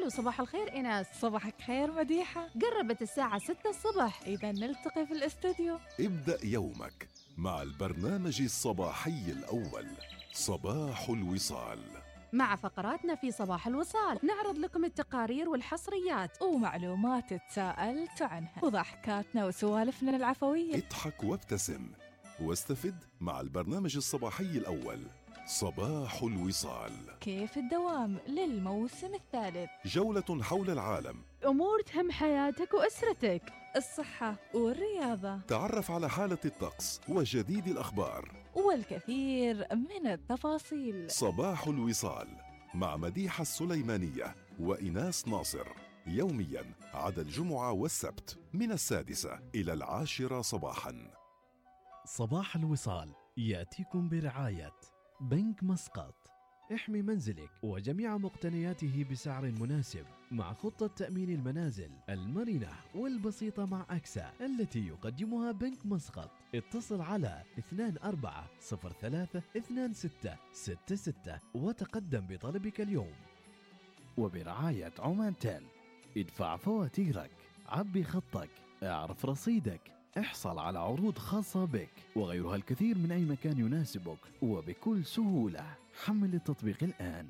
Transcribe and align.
ألو 0.00 0.08
صباح 0.08 0.40
الخير 0.40 0.72
إيناس. 0.72 1.06
صباحك 1.20 1.54
خير 1.66 1.92
مديحة. 1.92 2.48
قربت 2.62 3.02
الساعة 3.02 3.38
6 3.38 3.70
الصبح. 3.70 4.20
إذا 4.26 4.52
نلتقي 4.52 5.06
في 5.06 5.12
الاستوديو. 5.12 5.78
ابدأ 6.00 6.38
يومك 6.44 7.08
مع 7.36 7.62
البرنامج 7.62 8.42
الصباحي 8.42 9.32
الأول 9.32 9.86
صباح 10.32 11.08
الوصال. 11.08 11.78
مع 12.32 12.56
فقراتنا 12.56 13.14
في 13.14 13.32
صباح 13.32 13.66
الوصال. 13.66 14.18
نعرض 14.22 14.58
لكم 14.58 14.84
التقارير 14.84 15.48
والحصريات. 15.48 16.42
ومعلومات 16.42 17.34
تساءلت 17.34 18.22
عنها. 18.22 18.64
وضحكاتنا 18.64 19.46
وسوالفنا 19.46 20.16
العفوية. 20.16 20.74
اضحك 20.74 21.24
وابتسم 21.24 21.86
واستفد 22.40 22.96
مع 23.20 23.40
البرنامج 23.40 23.96
الصباحي 23.96 24.44
الأول. 24.44 25.00
صباح 25.50 26.22
الوصال. 26.22 26.92
كيف 27.20 27.58
الدوام 27.58 28.18
للموسم 28.28 29.14
الثالث؟ 29.14 29.70
جولة 29.84 30.42
حول 30.42 30.70
العالم. 30.70 31.16
أمور 31.46 31.80
تهم 31.80 32.10
حياتك 32.10 32.74
وأسرتك. 32.74 33.42
الصحة 33.76 34.36
والرياضة. 34.54 35.38
تعرف 35.38 35.90
على 35.90 36.10
حالة 36.10 36.38
الطقس 36.44 37.00
وجديد 37.08 37.66
الأخبار. 37.66 38.32
والكثير 38.54 39.66
من 39.72 40.06
التفاصيل. 40.06 41.10
صباح 41.10 41.66
الوصال 41.66 42.28
مع 42.74 42.96
مديحة 42.96 43.42
السليمانية 43.42 44.34
وإناس 44.60 45.28
ناصر. 45.28 45.66
يوميا 46.06 46.74
عدا 46.94 47.22
الجمعة 47.22 47.72
والسبت 47.72 48.38
من 48.52 48.72
السادسة 48.72 49.40
إلى 49.54 49.72
العاشرة 49.72 50.40
صباحا. 50.40 51.10
صباح 52.04 52.56
الوصال 52.56 53.12
يأتيكم 53.36 54.08
برعاية 54.08 54.72
بنك 55.20 55.64
مسقط. 55.64 56.14
احمي 56.74 57.02
منزلك 57.02 57.50
وجميع 57.62 58.16
مقتنياته 58.16 59.06
بسعر 59.10 59.50
مناسب 59.60 60.04
مع 60.30 60.52
خطة 60.52 60.86
تأمين 60.86 61.30
المنازل 61.30 61.90
المرنة 62.08 62.72
والبسيطة 62.94 63.64
مع 63.64 63.86
أكسا 63.90 64.32
التي 64.40 64.86
يقدمها 64.86 65.52
بنك 65.52 65.86
مسقط. 65.86 66.30
اتصل 66.54 67.00
على 67.00 67.42
2403 69.56 71.40
وتقدم 71.54 72.26
بطلبك 72.26 72.80
اليوم. 72.80 73.14
وبرعاية 74.18 74.92
عمان 74.98 75.38
تيل 75.38 75.64
ادفع 76.16 76.56
فواتيرك 76.56 77.30
عبي 77.66 78.04
خطك 78.04 78.50
اعرف 78.82 79.26
رصيدك. 79.26 79.99
احصل 80.18 80.58
على 80.58 80.78
عروض 80.78 81.18
خاصة 81.18 81.64
بك 81.64 81.90
وغيرها 82.16 82.56
الكثير 82.56 82.98
من 82.98 83.12
أي 83.12 83.24
مكان 83.24 83.58
يناسبك 83.58 84.18
وبكل 84.42 85.04
سهولة. 85.04 85.64
حمل 86.04 86.34
التطبيق 86.34 86.78
الآن. 86.82 87.26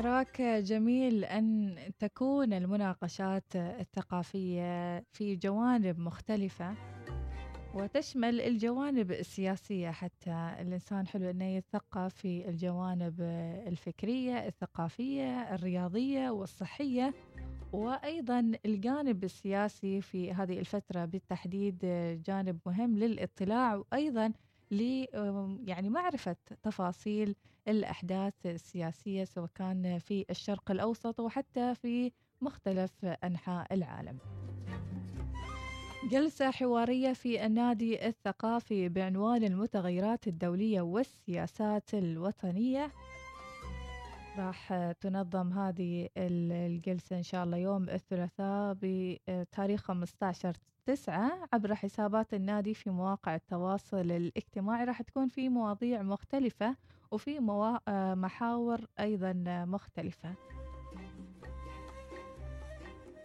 حراك 0.00 0.42
جميل 0.42 1.24
أن 1.24 1.76
تكون 1.98 2.52
المناقشات 2.52 3.56
الثقافية 3.56 4.98
في 5.12 5.36
جوانب 5.36 5.98
مختلفة 5.98 6.74
وتشمل 7.74 8.40
الجوانب 8.40 9.12
السياسية 9.12 9.90
حتى 9.90 10.54
الإنسان 10.60 11.06
حلو 11.06 11.30
أنه 11.30 11.44
يتثقف 11.44 12.14
في 12.14 12.48
الجوانب 12.48 13.20
الفكرية 13.66 14.46
الثقافية 14.46 15.54
الرياضية 15.54 16.30
والصحية 16.30 17.14
وأيضا 17.72 18.52
الجانب 18.66 19.24
السياسي 19.24 20.00
في 20.00 20.32
هذه 20.32 20.58
الفترة 20.58 21.04
بالتحديد 21.04 21.78
جانب 22.26 22.58
مهم 22.66 22.98
للاطلاع 22.98 23.74
وأيضا 23.74 24.32
ل 24.70 25.04
يعني 25.66 25.88
معرفة 25.88 26.36
تفاصيل 26.62 27.34
الأحداث 27.68 28.34
السياسية 28.46 29.24
سواء 29.24 29.50
كان 29.54 29.98
في 29.98 30.24
الشرق 30.30 30.70
الأوسط 30.70 31.20
وحتى 31.20 31.74
في 31.74 32.12
مختلف 32.40 33.04
أنحاء 33.04 33.74
العالم. 33.74 34.18
جلسة 36.10 36.50
حوارية 36.50 37.12
في 37.12 37.46
النادي 37.46 38.06
الثقافي 38.06 38.88
بعنوان 38.88 39.44
المتغيرات 39.44 40.26
الدولية 40.28 40.80
والسياسات 40.80 41.94
الوطنية 41.94 42.90
راح 44.38 44.74
تنظم 45.00 45.52
هذه 45.52 46.08
الجلسة 46.16 47.16
إن 47.16 47.22
شاء 47.22 47.44
الله 47.44 47.56
يوم 47.56 47.88
الثلاثاء 47.88 48.76
بتاريخ 48.82 49.80
15 49.82 50.56
تسعة 50.86 51.48
عبر 51.52 51.74
حسابات 51.74 52.34
النادي 52.34 52.74
في 52.74 52.90
مواقع 52.90 53.34
التواصل 53.34 54.10
الاجتماعي 54.10 54.84
راح 54.84 55.02
تكون 55.02 55.28
في 55.28 55.48
مواضيع 55.48 56.02
مختلفة 56.02 56.76
وفي 57.10 57.40
موا... 57.40 57.78
محاور 58.14 58.80
أيضا 59.00 59.32
مختلفة. 59.68 60.34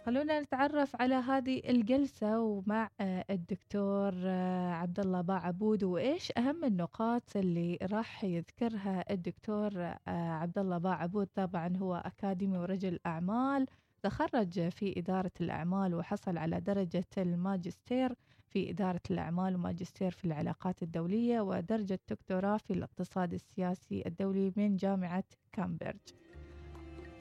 خلونا 0.06 0.40
نتعرف 0.40 0.96
على 1.02 1.14
هذه 1.14 1.62
الجلسة 1.68 2.40
ومع 2.40 2.90
الدكتور 3.30 4.28
عبد 4.70 5.00
الله 5.00 5.20
باعبود 5.20 5.84
وإيش 5.84 6.32
أهم 6.38 6.64
النقاط 6.64 7.36
اللي 7.36 7.78
راح 7.92 8.24
يذكرها 8.24 9.04
الدكتور 9.10 9.94
عبد 10.06 10.58
الله 10.58 10.78
باعبود؟ 10.78 11.28
طبعا 11.34 11.76
هو 11.76 11.94
أكاديمي 11.94 12.58
ورجل 12.58 12.98
أعمال 13.06 13.66
تخرج 14.02 14.68
في 14.68 14.98
إدارة 14.98 15.32
الأعمال 15.40 15.94
وحصل 15.94 16.38
على 16.38 16.60
درجة 16.60 17.04
الماجستير. 17.18 18.14
في 18.48 18.70
إدارة 18.70 19.00
الأعمال 19.10 19.54
وماجستير 19.54 20.10
في 20.10 20.24
العلاقات 20.24 20.82
الدولية 20.82 21.40
ودرجة 21.40 22.00
دكتوراه 22.10 22.56
في 22.56 22.72
الاقتصاد 22.72 23.34
السياسي 23.34 24.02
الدولي 24.06 24.52
من 24.56 24.76
جامعة 24.76 25.24
كامبريدج. 25.52 25.98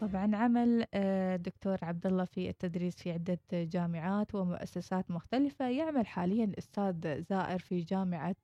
طبعا 0.02 0.36
عمل 0.36 0.86
دكتور 1.42 1.78
عبد 1.82 2.06
الله 2.08 2.26
في 2.26 2.50
التدريس 2.50 2.96
في 2.96 3.12
عدة 3.12 3.40
جامعات 3.54 4.36
ومؤسسات 4.36 5.12
مختلفة 5.12 5.70
يعمل 5.70 6.08
حاليا 6.08 6.52
أستاذ 6.58 7.22
زائر 7.22 7.60
في 7.60 7.80
جامعة 7.82 8.36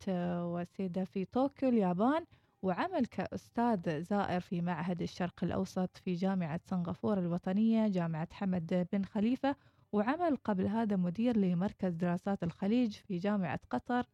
وسيدا 0.45 1.03
في 1.03 1.25
طوكيو 1.25 1.69
اليابان 1.69 2.25
وعمل 2.61 3.05
كأستاذ 3.05 4.01
زائر 4.03 4.39
في 4.39 4.61
معهد 4.61 5.01
الشرق 5.01 5.43
الأوسط 5.43 5.97
في 5.97 6.13
جامعة 6.13 6.59
سنغافورة 6.69 7.19
الوطنية 7.19 7.87
جامعة 7.87 8.27
حمد 8.31 8.87
بن 8.93 9.03
خليفة 9.03 9.55
وعمل 9.91 10.35
قبل 10.35 10.67
هذا 10.67 10.95
مدير 10.95 11.37
لمركز 11.37 11.93
دراسات 11.93 12.43
الخليج 12.43 12.91
في 12.91 13.17
جامعة 13.17 13.59
قطر 13.69 14.05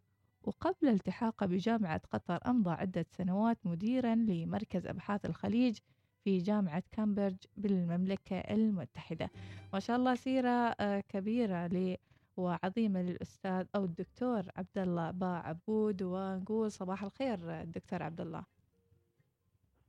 وقبل 0.44 0.88
التحاقه 0.88 1.46
بجامعة 1.46 2.02
قطر 2.12 2.40
أمضى 2.48 2.72
عدة 2.72 3.06
سنوات 3.18 3.58
مديرا 3.66 4.16
لمركز 4.16 4.88
أبحاث 4.88 5.26
الخليج 5.26 5.78
في 6.24 6.38
جامعة 6.38 6.84
كامبريدج 6.92 7.46
بالمملكة 7.58 8.40
المتحدة. 8.40 9.30
ما 9.74 9.80
شاء 9.80 9.98
الله 9.98 10.16
سيرة 10.16 10.76
كبيرة 11.00 11.68
ل 11.68 11.98
وعظيمة 12.38 13.02
للأستاذ 13.02 13.66
أو 13.76 13.84
الدكتور 13.86 14.44
عبد 14.56 14.78
الله 14.78 15.12
با 15.12 15.28
عبود 15.28 16.04
ونقول 16.04 16.72
صباح 16.72 17.04
الخير 17.04 17.64
دكتور 17.64 18.04
عبد 18.04 18.22
الله. 18.22 18.44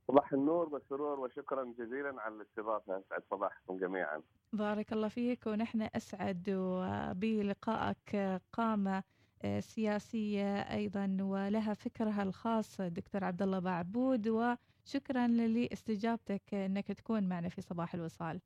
صباح 0.09 0.33
النور 0.33 0.69
والسرور 0.69 1.19
وشكرا 1.19 1.73
جزيلا 1.79 2.21
على 2.21 2.35
الاستضافة. 2.35 2.99
أسعد 2.99 3.23
صباحكم 3.31 3.77
جميعا. 3.77 4.21
بارك 4.53 4.93
الله 4.93 5.07
فيك 5.07 5.47
ونحن 5.47 5.81
أسعد 5.95 6.43
بلقائك 7.15 8.41
قامة 8.53 9.03
سياسية 9.59 10.59
أيضا 10.59 11.17
ولها 11.21 11.73
فكرها 11.73 12.23
الخاص 12.23 12.81
دكتور 12.81 13.23
عبد 13.23 13.41
الله 13.41 13.59
بعبود. 13.59 14.27
وشكرا 14.27 15.27
لاستجابتك 15.27 16.53
أنك 16.53 16.87
تكون 16.87 17.29
معنا 17.29 17.49
في 17.49 17.61
صباح 17.61 17.93
الوصال. 17.93 18.41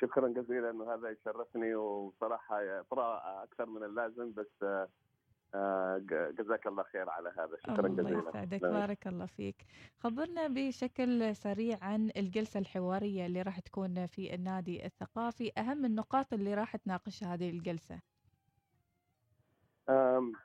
شكرا 0.00 0.28
جزيلا 0.28 0.70
انه 0.70 0.94
هذا 0.94 1.10
يشرفني 1.10 1.74
وصراحة 1.74 2.82
طرا 2.90 3.42
أكثر 3.42 3.66
من 3.66 3.84
اللازم 3.84 4.32
بس 4.32 4.64
جزاك 6.38 6.66
الله 6.66 6.82
خير 6.82 7.10
على 7.10 7.28
هذا. 7.38 7.56
شكرا 7.58 7.86
الله 7.86 8.02
جزيلا. 8.02 8.28
يسعدك. 8.28 8.60
بارك 8.62 9.06
الله 9.06 9.26
فيك. 9.26 9.66
خبرنا 9.98 10.48
بشكل 10.48 11.36
سريع 11.36 11.78
عن 11.82 12.10
الجلسة 12.16 12.60
الحوارية 12.60 13.26
اللي 13.26 13.42
راح 13.42 13.60
تكون 13.60 14.06
في 14.06 14.34
النادي 14.34 14.86
الثقافي. 14.86 15.52
أهم 15.58 15.84
النقاط 15.84 16.32
اللي 16.32 16.54
راح 16.54 16.76
تناقشها 16.76 17.34
هذه 17.34 17.50
الجلسة. 17.50 18.00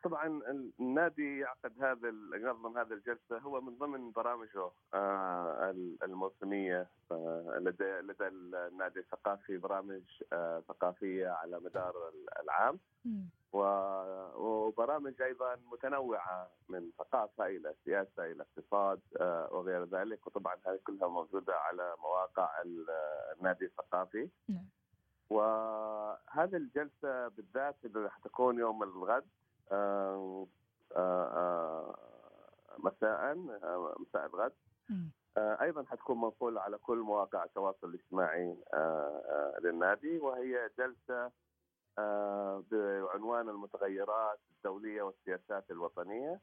طبعا 0.04 0.42
النادي 0.80 1.40
يعقد 1.40 1.84
هذا 1.84 2.08
ينظم 2.36 2.78
هذه 2.78 2.94
الجلسة 2.94 3.38
هو 3.38 3.62
من 3.62 3.78
ضمن 3.78 4.12
برامجه 4.12 4.70
آه، 4.94 5.70
ال- 5.72 5.98
الموسمية. 6.04 6.88
آه، 7.12 7.58
لدى 7.62 7.84
لدى 8.00 8.28
النادي 8.28 9.00
الثقافي 9.00 9.58
برامج 9.58 10.02
آه، 10.34 10.64
ثقافية 10.68 11.28
على 11.30 11.60
مدار 11.60 11.94
ال- 12.10 12.44
العام. 12.44 12.80
و- 13.54 13.97
وبرامج 14.68 15.22
أيضا 15.22 15.56
متنوعة 15.72 16.50
من 16.70 16.92
ثقافة 16.98 17.46
إلى 17.46 17.74
سياسة 17.86 18.26
إلى 18.26 18.44
اقتصاد 18.44 19.02
آه، 19.22 19.50
وغير 19.52 19.84
ذلك 19.84 20.28
وطبعا 20.28 20.56
هذه 20.68 20.80
كلها 20.88 21.08
موجودة 21.08 21.56
على 21.56 21.96
مواقع 22.00 22.62
ال- 22.62 22.90
النادي 23.38 23.66
الثقافي 23.66 24.30
نعم. 24.50 24.66
وهذه 25.30 26.56
الجلسة 26.56 27.28
بالذات 27.28 27.76
اللي 27.86 28.00
راح 28.00 28.18
تكون 28.18 28.60
يوم 28.60 28.84
الغد 28.84 29.28
آه، 29.72 30.48
آه، 30.96 31.96
مساء 32.78 33.36
مساء 34.00 34.26
الغد. 34.26 34.54
آه، 35.38 35.58
أيضا 35.62 35.84
حتكون 35.84 36.22
منقوله 36.22 36.62
على 36.62 36.78
كل 36.78 36.98
مواقع 36.98 37.44
التواصل 37.44 37.88
الاجتماعي 37.88 38.58
للنادي 39.64 40.18
وهي 40.20 40.70
جلسة 40.78 41.32
بعنوان 42.72 43.50
المتغيرات 43.50 44.40
الدولية 44.58 45.02
والسياسات 45.02 45.72
الوطنية. 45.72 46.40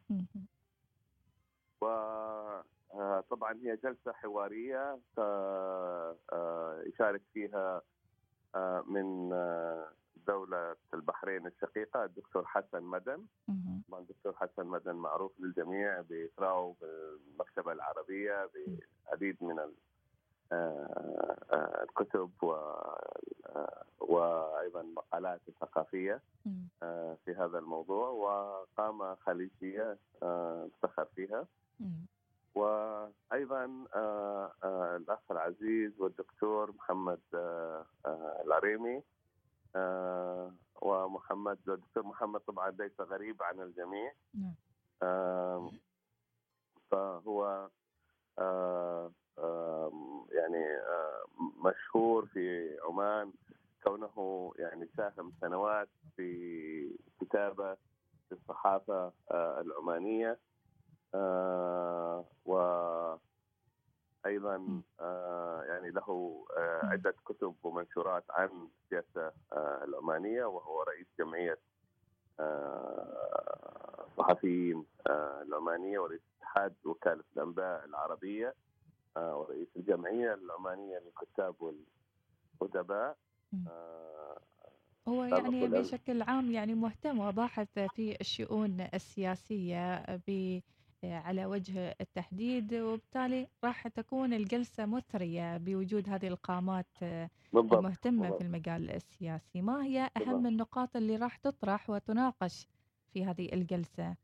وطبعا 1.81 3.53
هي 3.63 3.77
جلسة 3.77 4.13
حوارية 4.13 4.99
آه، 5.19 6.17
آه، 6.33 6.83
يشارك 6.87 7.23
فيها 7.33 7.83
آه، 8.55 8.85
من 8.87 9.33
آه، 9.33 9.89
دولة 10.27 10.77
البحرين 10.95 11.47
الشقيقة 11.47 12.05
الدكتور 12.05 12.45
حسن 12.47 12.83
مدن. 12.83 13.27
طبعا 13.89 14.01
الدكتور 14.01 14.33
حسن 14.37 14.67
مدن 14.67 14.95
معروف 14.95 15.33
للجميع 15.41 16.01
بإثراءه 16.01 16.77
بالمكتبة 16.81 17.73
العربية 17.73 18.51
بعديد 19.07 19.37
من 19.41 19.59
آه، 19.59 19.63
آه، 19.65 19.73
الكتب 21.83 22.31
و- 22.43 22.53
آه، 23.47 23.85
وأيضا 24.01 24.83
مقالات 24.83 25.41
ثقافية 25.61 26.21
مم. 26.47 26.69
آه، 26.83 27.17
في 27.25 27.35
هذا 27.35 27.59
الموضوع 27.59 28.09
وقامة 28.09 29.15
خليجية 29.15 29.99
آه، 30.23 30.67
افتخر 30.75 31.05
فيها. 31.05 31.47
وأيضا 32.55 33.85
آه، 33.95 34.53
آه، 34.65 34.97
الأخ 34.97 35.19
العزيز 35.31 36.01
والدكتور 36.01 36.73
محمد 36.73 37.21
آه، 37.35 37.87
آه، 38.07 38.43
العريمي 38.47 39.03
آه، 39.77 40.53
ومحمد 40.83 41.59
الدكتور 41.69 42.03
محمد 42.07 42.41
طبعا 42.41 42.71
ليس 42.71 43.01
غريب 43.01 43.43
عن 43.43 43.61
الجميع 43.61 44.13
نعم. 44.35 44.55
آه، 45.03 45.71
فهو 46.91 47.45
آه، 47.47 47.71
آه، 48.39 49.11
يعني 50.33 50.65
مشهور 51.65 52.27
في 52.27 52.77
عمان 52.89 53.33
كونه 53.85 54.53
يعني 54.59 54.89
ساهم 54.97 55.33
سنوات 55.41 55.89
في 56.17 56.97
كتابة 57.21 57.75
في 58.29 58.33
الصحافه 58.33 59.13
آه، 59.31 59.61
العمانية. 59.61 60.39
آه، 61.15 62.25
وأيضا 62.45 63.21
آه، 65.01 65.63
يعني 65.63 65.91
له 65.91 66.45
عدة 66.83 67.15
كتب 67.25 67.55
ومنشورات 67.63 68.25
عن 68.31 68.69
السياسة 68.85 69.33
العمانية 69.85 70.45
وهو 70.45 70.83
رئيس 70.83 71.07
جمعية 71.19 71.59
الصحفيين 74.09 74.85
العمانية 75.43 75.99
ورئيس 75.99 76.21
اتحاد 76.39 76.75
وكالة 76.85 77.25
الأنباء 77.37 77.85
العربية. 77.85 78.55
ورئيس 79.17 79.69
الجمعية 79.77 80.35
العمانية 80.35 80.99
للكتاب 80.99 81.55
والأدباء. 82.61 83.17
آه، 83.69 84.41
هو 85.09 85.25
يعني. 85.25 85.69
بشكل 85.69 86.23
عام 86.23 86.51
يعني 86.51 86.75
مهتم 86.75 87.19
وباحث 87.21 87.79
في 87.79 88.17
الشؤون 88.21 88.81
السياسية 88.95 90.05
ب 90.29 90.61
على 91.05 91.47
وجه 91.47 91.97
التحديد 92.01 92.75
وبالتالي 92.75 93.49
راح 93.65 93.89
تكون 93.89 94.33
الجلسة 94.33 94.87
مثرية 94.87 95.57
بوجود 95.57 96.09
هذه 96.09 96.29
القامات 96.29 96.87
بالضبط 97.53 97.75
المهتمة 97.75 98.21
بالضبط. 98.23 98.39
في 98.39 98.47
المجال 98.47 98.91
السياسي 98.91 99.63
ما 99.63 99.85
هي 99.85 100.01
أهم 100.17 100.25
بالضبط. 100.25 100.47
النقاط 100.47 100.97
اللي 100.97 101.17
راح 101.17 101.37
تطرح 101.37 101.91
وتناقش 101.91 102.67
في 103.13 103.25
هذه 103.25 103.53
الجلسة 103.53 104.17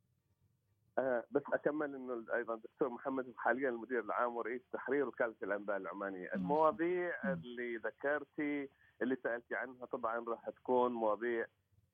آه، 1.00 1.25
بس 1.31 1.43
أكمل 1.52 1.94
إنه 1.94 2.25
أيضا 2.35 2.55
الدكتور 2.55 2.88
محمد 2.88 3.32
حاليا 3.37 3.69
المدير 3.69 4.00
العام 4.00 4.37
ورئيس 4.37 4.62
تحرير 4.73 5.08
وكالة 5.08 5.35
الأنباء 5.43 5.76
العمانية، 5.76 6.35
المواضيع. 6.35 7.14
اللي 7.25 7.76
ذكرتي 7.76 8.69
اللي 9.02 9.17
سألتي 9.23 9.55
عنها 9.55 9.87
طبعا 9.87 10.25
راح 10.29 10.50
تكون 10.50 10.93
مواضيع 10.93 11.47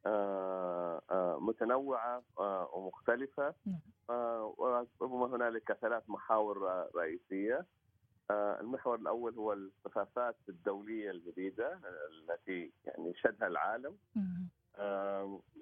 آه، 0.06 1.02
آه، 1.10 1.38
متنوعة 1.40 2.22
آه، 2.38 2.70
ومختلفة. 2.74 3.54
وربما 4.08 5.26
هنالك 5.36 5.72
ثلاث 5.72 6.02
محاور 6.08 6.86
رئيسية. 6.96 7.66
المحور 8.30 8.94
الأول 8.98 9.34
هو 9.34 9.52
الصفافات 9.52 10.36
الدولية 10.48 11.10
الجديدة 11.10 11.80
التي 12.10 12.72
يعني 12.84 13.14
شهدها 13.14 13.48
العالم. 13.48 13.96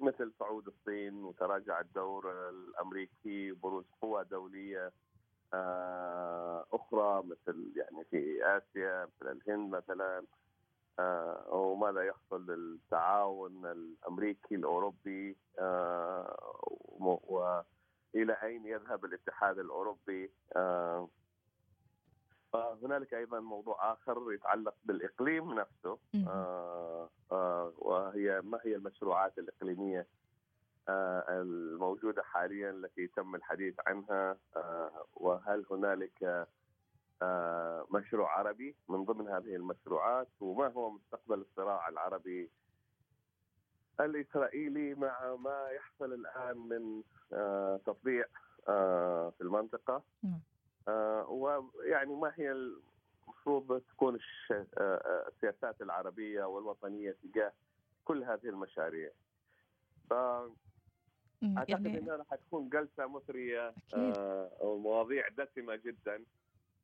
مثل 0.00 0.32
صعود 0.38 0.66
الصين 0.66 1.24
وتراجع 1.24 1.80
الدور 1.80 2.50
الأمريكي 2.50 3.52
بروز 3.52 3.84
قوى 4.02 4.24
دولية 4.24 4.92
آه، 5.54 6.66
أخرى 6.72 7.22
مثل 7.22 7.72
يعني 7.76 8.04
في 8.04 8.44
آسيا 8.44 9.08
مثل 9.20 9.32
الهند 9.32 9.74
مثلا 9.74 10.24
آه، 10.98 11.54
وماذا 11.54 12.02
يحصل 12.02 12.46
للتعاون 12.50 13.66
الأمريكي 13.66 14.54
الأوروبي 14.54 15.36
آه، 15.58 16.36
والى 16.98 18.36
أين 18.42 18.66
يذهب 18.66 19.04
الاتحاد 19.04 19.58
الأوروبي؟ 19.58 20.30
فهنالك 22.54 23.14
أيضا 23.14 23.40
موضوع 23.40 23.92
آخر 23.92 24.32
يتعلق 24.32 24.74
بالإقليم 24.84 25.54
نفسه. 25.54 25.98
آه، 26.28 27.10
آه، 27.32 27.72
وهي 27.78 28.40
ما 28.40 28.60
هي 28.64 28.76
المشروعات 28.76 29.38
الإقليمية 29.38 30.06
آه، 30.88 31.24
الموجودة 31.28 32.22
حاليا 32.22 32.70
التي 32.70 33.06
تم 33.06 33.34
الحديث 33.34 33.74
عنها 33.86 34.36
آه، 34.56 35.06
وهل 35.14 35.66
هنالك 35.70 36.46
آه، 37.22 37.86
مشروع 37.90 38.38
عربي 38.38 38.76
من 38.88 39.04
ضمن 39.04 39.28
هذه 39.28 39.56
المشروعات 39.56 40.28
وما 40.40 40.66
هو 40.68 40.90
مستقبل 40.90 41.38
الصراع 41.40 41.88
العربي 41.88 42.50
الإسرائيلي 44.00 44.94
مع 44.94 45.34
ما 45.36 45.68
يحصل 45.70 46.12
الآن 46.12 46.56
من 46.58 47.02
آه، 47.32 47.80
تطبيع 47.86 48.24
في 49.36 49.40
المنطقة 49.40 50.02
نعم. 50.22 50.40
ويعني 51.28 52.14
ما 52.14 52.32
هي 52.34 52.52
المفروض 52.52 53.80
تكون 53.80 54.18
آه، 54.50 54.66
آه، 54.78 55.28
السياسات 55.28 55.82
العربية 55.82 56.44
والوطنية 56.44 57.16
تجاه 57.22 57.52
كل 58.04 58.24
هذه 58.24 58.48
المشاريع 58.48 59.10
مم. 61.42 61.58
يعني... 61.68 61.88
يعني 61.88 61.98
أنها 61.98 62.16
راح 62.16 62.34
تكون 62.34 62.68
أكيد. 63.68 64.14
آه، 64.18 64.50
ومواضيع 64.60 65.28
دسمة 65.28 65.76
جدا 65.76 66.24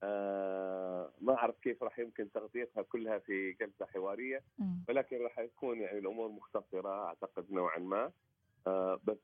آه، 0.02 1.11
ما 1.21 1.35
أعرف 1.35 1.59
كيف 1.59 1.83
راح 1.83 1.99
يمكن 1.99 2.33
تغطيتها 2.33 2.83
كلها 2.83 3.19
في 3.19 3.52
جلسة 3.52 3.87
حوارية 3.87 4.42
مم. 4.59 4.85
ولكن 4.88 5.23
راح 5.23 5.38
يكون 5.38 5.80
يعني 5.80 5.99
الأمور 5.99 6.28
مختصرة 6.28 7.07
أعتقد 7.07 7.52
نوعا 7.52 7.78
ما 7.78 8.12
آه، 8.66 9.00
بس 9.04 9.18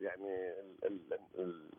يعني 0.00 0.50
ال 0.84 0.84
ال 0.84 1.18
ال 1.38 1.70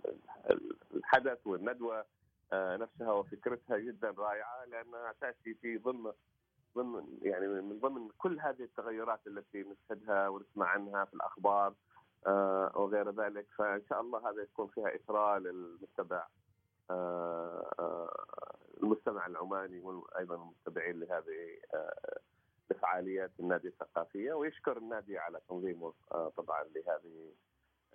ال 0.49 0.75
الحدث 0.95 1.47
والندوة 1.47 2.05
آه، 2.53 2.77
نفسها 2.77 3.11
وفكرتها 3.11 3.77
جدا 3.77 4.13
رائعة 4.17 4.65
لانها 4.65 5.13
تاتي 5.21 5.53
في 5.53 5.77
ضمن 5.77 6.11
ضمن 6.75 7.19
يعني 7.21 7.47
من 7.47 7.79
ضمن 7.79 8.09
كل 8.17 8.39
هذه 8.39 8.63
التغيرات 8.63 9.19
التي 9.27 9.63
نشهدها 9.63 10.27
ونسمع 10.27 10.65
عنها 10.65 11.05
في 11.05 11.13
الأخبار 11.13 11.73
آه، 12.27 12.71
وغير 12.75 13.11
ذلك 13.11 13.47
فإن 13.57 13.81
شاء 13.89 14.01
الله 14.01 14.29
هذا 14.29 14.41
يكون 14.41 14.67
فيها 14.67 14.95
إثراء 14.95 15.39
للمتبع 15.39 16.27
المستمع 18.83 19.27
العماني 19.27 19.79
وأيضا 19.79 20.35
المتبعين 20.35 20.99
لهذه 20.99 21.59
لفعاليات 22.71 23.31
النادي 23.39 23.67
الثقافية 23.67 24.33
ويشكر 24.33 24.77
النادي 24.77 25.17
على 25.17 25.39
تنظيمه 25.49 25.93
آه، 26.11 26.31
طبعا 26.37 26.63
لهذه 26.63 27.31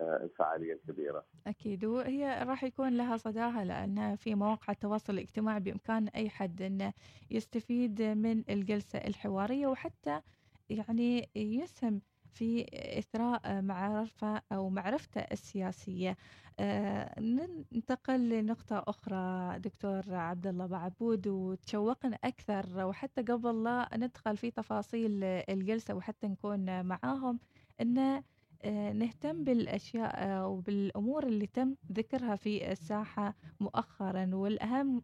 آه، 0.01 0.23
الفعالية 0.23 0.73
الكبيرة. 0.73 1.25
أكيد 1.47 1.85
وهي 1.85 2.43
راح 2.43 2.63
يكون 2.63 2.97
لها 2.97 3.17
صداها 3.17 3.63
لأن 3.65 4.15
في 4.15 4.35
مواقع 4.35 4.73
التواصل 4.73 5.13
الاجتماعي 5.13 5.59
بإمكان 5.59 6.07
أي 6.07 6.29
حد 6.29 6.61
أنه 6.61 6.93
يستفيد 7.31 8.01
من 8.01 8.43
الجلسة 8.49 8.99
الحوارية 8.99 9.67
وحتى 9.67 10.21
يعني 10.69 11.29
يسهم 11.35 12.01
في 12.31 12.65
إثراء 12.99 13.61
معرفة 13.61 14.41
أو 14.51 14.69
معرفتة 14.69 15.21
السياسية. 15.21 16.17
آه، 16.59 17.19
ننتقل 17.19 18.29
لنقطة 18.29 18.83
أخرى 18.87 19.59
دكتور 19.59 20.01
عبد 20.15 20.47
الله 20.47 20.65
بعبود 20.65 21.27
وتشوقنا 21.27 22.17
أكثر 22.23 22.85
وحتى 22.85 23.21
قبل 23.21 23.63
لا 23.63 23.89
ندخل 23.97 24.37
في 24.37 24.51
تفاصيل 24.51 25.23
الجلسة 25.23 25.93
وحتى 25.95 26.27
نكون 26.27 26.85
معاهم 26.85 27.39
أن 27.81 28.23
آه، 28.63 28.91
نهتم 28.93 29.43
بالأشياء 29.43 30.47
وبالأمور 30.49 31.27
اللي 31.27 31.47
تم 31.47 31.75
ذكرها 31.91 32.35
في 32.35 32.71
الساحة 32.71 33.35
مؤخرا. 33.59 34.29
والأهم 34.35 35.03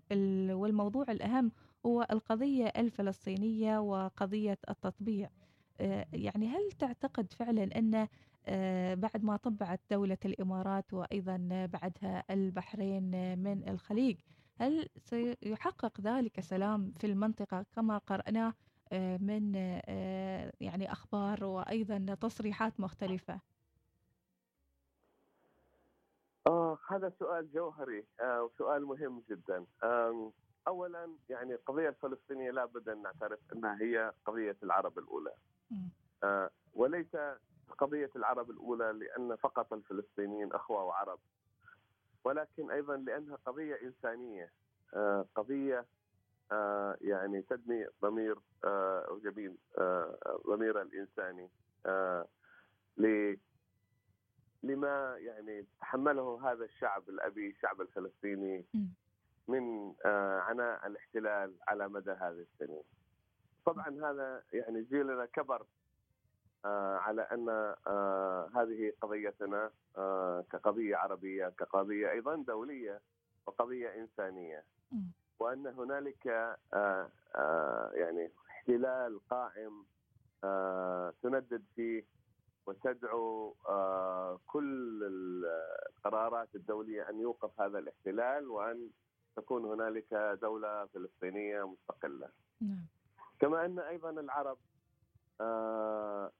والموضوع 0.51 1.05
الأهم 1.11 1.51
هو 1.85 2.07
القضية 2.11 2.65
الفلسطينية 2.77 3.79
وقضية 3.79 4.57
التطبيع. 4.69 5.29
آه، 5.29 5.46
يعني 6.13 6.47
هل 6.47 6.71
تعتقد 6.71 7.33
فعلا 7.33 7.63
أن 7.63 8.07
آه، 8.49 8.93
بعد 8.93 9.23
ما 9.23 9.37
طبعت 9.37 9.79
دولة 9.91 10.17
الإمارات 10.25 10.93
وأيضا 10.93 11.67
بعدها 11.73 12.23
البحرين 12.29 13.39
من 13.39 13.69
الخليج 13.69 14.19
هل 14.59 14.89
سيحقق 14.97 16.01
ذلك 16.01 16.39
سلام 16.39 16.91
في 16.99 17.07
المنطقة 17.07 17.65
كما 17.75 17.97
قرأناه 17.97 18.53
آه، 18.91 19.17
من 19.17 19.55
يعني 20.61 20.91
أخبار 20.91 21.43
وأيضا 21.43 22.15
تصريحات 22.21 22.79
مختلفة؟ 22.79 23.41
آه 26.47 26.77
هذا 26.89 27.13
سؤال 27.19 27.51
جوهري 27.51 28.05
آه 28.21 28.43
وسؤال 28.43 28.85
مهم 28.85 29.23
جدا. 29.29 29.65
آه 29.83 30.31
اولا 30.67 31.15
يعني 31.29 31.53
القضية 31.53 31.89
الفلسطينية 31.89 32.51
لابد 32.51 32.89
أن 32.89 33.01
نعترف 33.01 33.39
أنها 33.53 33.77
هي 33.81 34.13
قضية 34.25 34.57
العرب 34.63 34.99
الأولى. 34.99 35.29
آه 35.29 35.56
وليس 36.73 37.17
قضية 37.77 38.09
العرب 38.15 38.49
الأولى 38.51 38.91
لأن 38.91 39.35
فقط 39.35 39.73
الفلسطينيين 39.73 40.53
أخوة 40.53 40.83
وعرب 40.83 41.19
ولكن 42.23 42.71
أيضا 42.71 42.97
لأنها 42.97 43.35
قضية 43.45 43.75
إنسانية 43.83 44.51
آه 44.93 45.25
قضية 45.35 45.85
آه 46.51 46.97
يعني 47.01 47.41
تدمي 47.41 47.85
ضمير 48.01 48.35
آه 48.65 49.05
وجبين 49.11 49.57
آه 49.77 50.39
ضمير 50.47 50.81
الإنساني 50.81 51.49
آه 51.85 52.27
لما 54.63 55.17
يعني 55.17 55.65
تحمله 55.81 56.51
هذا 56.51 56.65
الشعب 56.65 57.09
الأبي 57.09 57.49
الشعب 57.49 57.81
الفلسطيني 57.81 58.65
من 59.47 59.93
آه، 60.05 60.39
عناء 60.39 60.87
الاحتلال 60.87 61.53
على 61.67 61.87
مدى 61.89 62.11
هذه 62.11 62.45
السنين. 62.53 62.83
طبعا 63.67 64.11
هذا 64.11 64.43
يعني 64.53 64.81
جيلنا 64.81 65.25
كبر 65.25 65.65
آه، 66.65 66.97
على 66.97 67.21
أن 67.21 67.49
آه، 67.87 68.49
هذه 68.55 68.93
قضيتنا 69.01 69.71
كقضية 70.51 70.95
عربية 70.97 71.49
كقضية 71.49 72.11
أيضا 72.11 72.35
دولية 72.35 73.01
وقضية 73.47 73.95
إنسانية. 73.95 74.63
وأن 75.39 75.67
هنالك 75.67 76.25
يعني 77.93 78.31
احتلال 78.49 79.19
قائم 79.29 79.85
تندد 81.21 81.63
فيه 81.75 82.03
وتدعو 82.65 83.55
كل 84.47 85.03
القرارات 85.03 86.55
الدولية 86.55 87.09
أن 87.09 87.19
يوقف 87.19 87.61
هذا 87.61 87.79
الاحتلال 87.79 88.47
وأن 88.49 88.89
تكون 89.35 89.65
هنالك 89.65 90.37
دولة 90.41 90.85
فلسطينية 90.85 91.67
مستقلة. 91.67 92.29
نعم. 92.61 92.96
كما 93.39 93.65
أن 93.65 93.79
أيضا 93.79 94.09
العرب 94.09 94.57
آه 95.41 96.31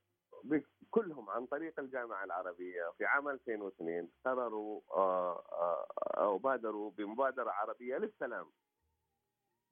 كلهم 0.91 1.29
عن 1.29 1.45
طريق 1.45 1.79
الجامعة 1.79 2.23
العربية 2.23 2.91
في 2.97 3.05
عام 3.05 3.29
2002 3.29 4.09
قرروا 4.25 4.81
آه، 4.91 5.43
آه، 5.51 5.87
أو 6.17 6.37
بادروا 6.37 6.91
بمبادرة 6.91 7.51
عربية 7.51 7.97
للسلام 7.97 8.45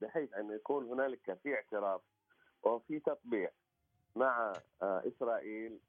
بحيث 0.01 0.34
أن 0.34 0.51
يكون 0.51 0.86
هنالك 0.86 1.38
في 1.44 1.55
اعتراف 1.55 2.01
وفي 2.63 3.00
تطبيع 3.00 3.50
مع 4.15 4.53
إسرائيل 4.82 5.79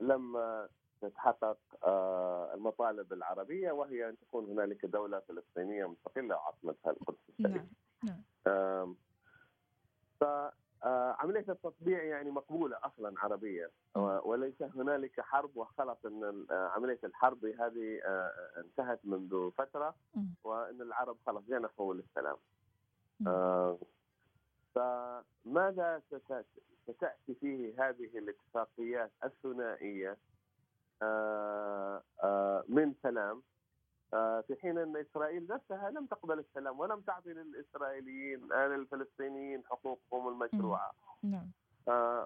لما 0.00 0.68
تتحقق 1.00 1.58
المطالب 2.54 3.12
العربية 3.12 3.72
وهي 3.72 4.08
أن 4.08 4.16
تكون 4.18 4.44
هنالك 4.44 4.86
دولة 4.86 5.20
فلسطينية 5.20 5.88
مستقلة 5.88 6.34
عاصمتها 6.34 6.90
القدس 6.90 7.18
الشريف 7.28 7.62
نعم. 8.02 8.22
نعم. 8.46 8.96
فعملية 10.20 11.44
آه، 11.48 11.52
التطبيع 11.52 12.02
يعني 12.04 12.30
مقبولة 12.30 12.78
أصلا 12.82 13.14
عربية 13.20 13.70
وليس 14.24 14.62
هنالك 14.62 15.20
حرب 15.20 15.56
وخلص 15.56 16.06
أن 16.06 16.46
آه، 16.50 16.68
عملية 16.68 16.98
الحرب 17.04 17.44
هذه 17.44 18.00
انتهت 18.56 19.00
منذ 19.04 19.50
فترة. 19.50 19.94
وأن 20.44 20.82
العرب 20.82 21.16
خلص. 21.26 21.44
جنحوا 21.48 21.94
للسلام. 21.94 22.36
فماذا 24.74 26.02
ستأتي 26.88 27.34
فيه 27.40 27.88
هذه 27.88 28.18
الاتفاقيات 28.18 29.10
الثنائية؟ 29.24 30.16
آه، 31.02 32.02
آه، 32.22 32.64
من 32.68 32.94
سلام. 33.02 33.36
آه، 33.36 33.42
في 34.46 34.56
حين 34.62 34.78
أن 34.78 34.96
إسرائيل 34.96 35.46
نفسها 35.50 35.90
لم 35.90 36.06
تقبل 36.06 36.38
السلام 36.38 36.80
ولم 36.80 37.00
تعطي 37.00 37.32
للإسرائيليين 37.32 38.48
للفلسطينيين 38.52 39.64
حقوقهم 39.66 40.28
المشروعة. 40.28 40.92
نعم. 41.22 41.50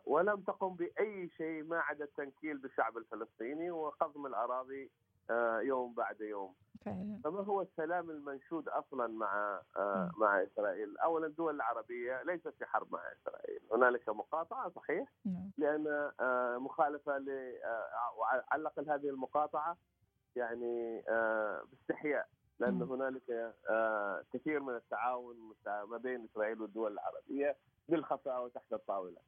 ولم 0.06 0.40
تقم 0.40 0.74
بأي 0.74 1.28
شيء 1.28 1.64
ما 1.64 1.78
عدا 1.80 2.04
التنكيل 2.04 2.58
بالشعب 2.58 2.96
الفلسطيني 2.96 3.70
وقضم 3.70 4.26
الأراضي 4.26 4.90
يوم 5.60 5.94
بعد 5.94 6.20
يوم. 6.20 6.54
فعلا. 6.84 7.20
فما 7.24 7.40
هو 7.40 7.62
السلام 7.62 8.10
المنشود 8.10 8.68
أصلا 8.68 9.06
مع 9.06 9.60
مع 10.16 10.42
إسرائيل؟ 10.42 10.98
اولا 10.98 11.26
الدول 11.26 11.54
العربية 11.54 12.22
ليست 12.22 12.48
في 12.48 12.66
حرب 12.66 12.92
مع 12.92 13.00
إسرائيل، 13.12 13.60
هنالك 13.72 14.08
مقاطعة 14.08 14.68
صحيح 14.68 15.12
نعم. 15.24 15.50
لأن 15.58 16.12
مخالفة 16.58 17.16
الاقل 18.54 18.90
هذه 18.90 19.08
المقاطعة 19.08 19.76
يعني 20.36 21.02
باستحياء 21.70 22.28
لأن 22.58 22.82
هنالك 22.82 23.54
كثير 24.32 24.60
من 24.60 24.76
التعاون 24.76 25.54
ما 25.66 25.96
بين 25.96 26.24
إسرائيل 26.24 26.62
والدول 26.62 26.92
العربية 26.92 27.56
بالخفاء 27.88 28.44
وتحت 28.44 28.72
الطاولة. 28.72 29.20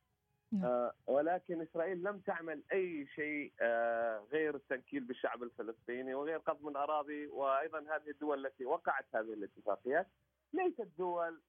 نعم. 0.53 0.65
آه 0.65 0.93
ولكن 1.07 1.63
إسرائيل 1.63 2.03
لم 2.03 2.19
تعمل 2.19 2.63
أي 2.73 3.07
شيء 3.07 3.53
آه 3.61 4.27
غير 4.33 4.55
التنكيل 4.55 5.05
بالشعب 5.05 5.43
الفلسطيني 5.43 6.15
وغير 6.15 6.39
قضم 6.39 6.69
الاراضي 6.69 7.27
وأيضا 7.27 7.79
هذه 7.79 8.11
الدول 8.11 8.47
التي 8.47 8.65
وقعت 8.65 9.07
هذه 9.15 9.33
الاتفاقيات 9.33 10.07
ليست 10.53 10.89
دول 10.99 11.41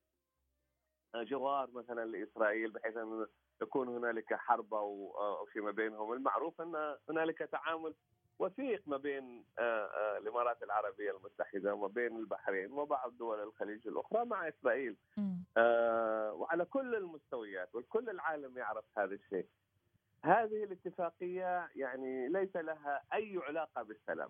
آه، 1.15 1.23
جوار 1.23 1.69
مثلا 1.73 2.05
لإسرائيل 2.05 2.71
بحيث 2.71 2.97
أن 2.97 3.25
يكون 3.61 3.87
هنالك 3.87 4.33
حرب 4.33 4.73
أو 4.73 5.15
أو 5.19 5.47
شيء 5.47 5.61
ما 5.61 5.71
بينهم، 5.71 6.13
المعروف 6.13 6.61
أن 6.61 6.97
هنالك 7.09 7.37
تعامل 7.37 7.93
وثيق 8.39 8.81
ما 8.87 8.97
بين 8.97 9.43
آه، 9.59 9.61
آه، 9.61 10.17
الإمارات 10.17 10.63
العربية 10.63 11.11
المتحدة 11.11 11.73
وما 11.73 11.87
بين 11.87 12.17
البحرين 12.17 12.71
وبعض 12.71 13.17
دول 13.17 13.43
الخليج 13.43 13.87
الأخرى 13.87 14.25
مع 14.25 14.47
إسرائيل. 14.47 14.95
آه، 15.57 16.33
وعلى 16.33 16.65
كل 16.65 16.95
المستويات 16.95 17.75
والكل 17.75 18.09
العالم 18.09 18.57
يعرف 18.57 18.85
هذا 18.97 19.15
الشيء. 19.15 19.47
هذه 20.23 20.63
الاتفاقية 20.63 21.69
يعني 21.75 22.29
ليس 22.29 22.55
لها 22.55 23.03
أي 23.13 23.39
علاقة 23.47 23.83
بالسلام. 23.83 24.29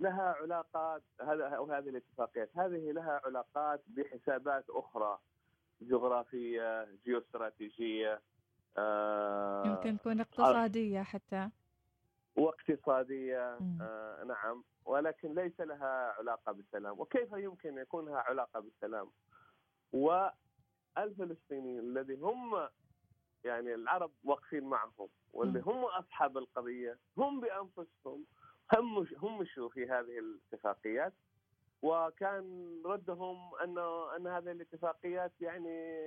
لها 0.00 0.36
علاقات 0.40 1.02
هذا 1.20 1.48
هذه 1.58 1.88
الاتفاقيات 1.88 2.50
هذه 2.56 2.92
لها 2.92 3.20
علاقات 3.24 3.82
بحسابات 3.86 4.64
أخرى 4.70 5.18
جغرافية 5.80 6.88
جيوستراتيجية 7.04 8.20
يمكن 9.66 9.98
تكون 9.98 10.20
اقتصادية 10.20 11.02
حتى. 11.02 11.50
واقتصادية 12.36 13.58
آه 13.80 14.24
نعم. 14.24 14.64
ولكن 14.84 15.34
ليس 15.34 15.60
لها 15.60 16.14
علاقة 16.18 16.52
بالسلام. 16.52 17.00
وكيف 17.00 17.32
يمكن 17.32 17.78
يكون 17.78 18.04
لها 18.04 18.18
علاقة 18.18 18.60
بالسلام؟ 18.60 19.10
والفلسطينيين 19.92 21.78
الذي 21.78 22.14
هم 22.14 22.68
يعني 23.44 23.74
العرب 23.74 24.12
واقفين 24.24 24.64
معهم 24.64 25.08
واللي 25.32 25.60
هم 25.60 25.84
أصحاب 25.84 26.38
القضية 26.38 26.98
هم 27.18 27.40
بأنفسهم 27.40 28.24
هم 28.76 29.06
هم 29.16 29.38
مشوا 29.38 29.68
في 29.68 29.84
هذه 29.86 30.18
الاتفاقيات. 30.18 31.12
وكان 31.82 32.76
ردهم 32.86 33.54
انه 33.64 34.16
أن 34.16 34.26
هذه 34.26 34.50
الاتفاقيات 34.50 35.32
يعني 35.40 36.00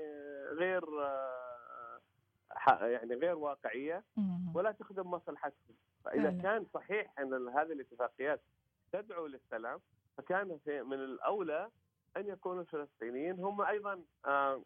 غير 0.51 0.83
آه، 1.01 1.64
يعني 2.81 3.15
غير 3.15 3.35
واقعية 3.35 4.03
ولا 4.53 4.71
تخدم 4.71 5.11
مصلحتهم 5.11 5.75
فإذا 6.05 6.23
فعلا. 6.31 6.41
كان 6.41 6.65
صحيح 6.73 7.19
أن 7.19 7.33
هذه 7.49 7.71
الاتفاقيات 7.71 8.41
تدعو 8.91 9.27
للسلام 9.27 9.79
فكان 10.17 10.59
من 10.67 10.93
الأولى 10.93 11.69
أن 12.17 12.27
يكون 12.27 12.59
الفلسطينيين 12.59 13.39
هم 13.39 13.61
أيضا 13.61 14.01
آه، 14.25 14.61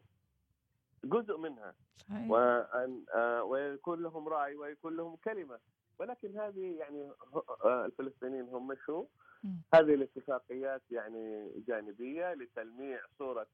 جزء 1.04 1.38
منها. 1.38 1.74
صحيح. 2.08 2.30
وأن 2.30 3.04
آه، 3.14 3.42
ويكون 3.42 4.02
لهم 4.02 4.28
رأي 4.28 4.56
ويكون 4.56 4.96
لهم 4.96 5.16
كلمة. 5.16 5.58
ولكن 5.98 6.38
هذه 6.38 6.76
يعني 6.78 7.10
آه، 7.64 7.84
الفلسطينيين 7.86 8.48
هم 8.48 8.66
مشوا 8.66 9.04
مم. 9.44 9.62
هذه 9.74 9.94
الاتفاقيات 9.94 10.82
يعني 10.90 11.50
جانبية 11.68 12.34
لتلميع 12.34 13.00
صورة 13.18 13.46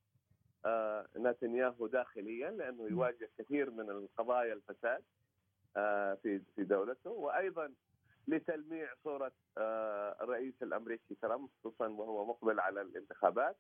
نتنياهو 1.17 1.87
داخليا 1.87 2.51
لأنه. 2.51 2.87
يواجه 2.91 3.31
كثير 3.39 3.71
من 3.71 3.91
القضايا 3.91 4.53
الفساد 4.53 5.03
آه، 5.77 6.15
في 6.15 6.41
في 6.57 6.65
دولته 6.65 7.11
وأيضا 7.11 7.73
لتلميع 8.29 8.89
صورة 9.05 9.33
آه، 9.59 10.17
الرئيس 10.21 10.55
الأمريكي 10.63 11.15
ترامب 11.23 11.49
خصوصا 11.61 11.87
وهو 11.89 12.25
مقبل 12.25 12.61
على 12.61 12.81
الانتخابات. 12.81 13.57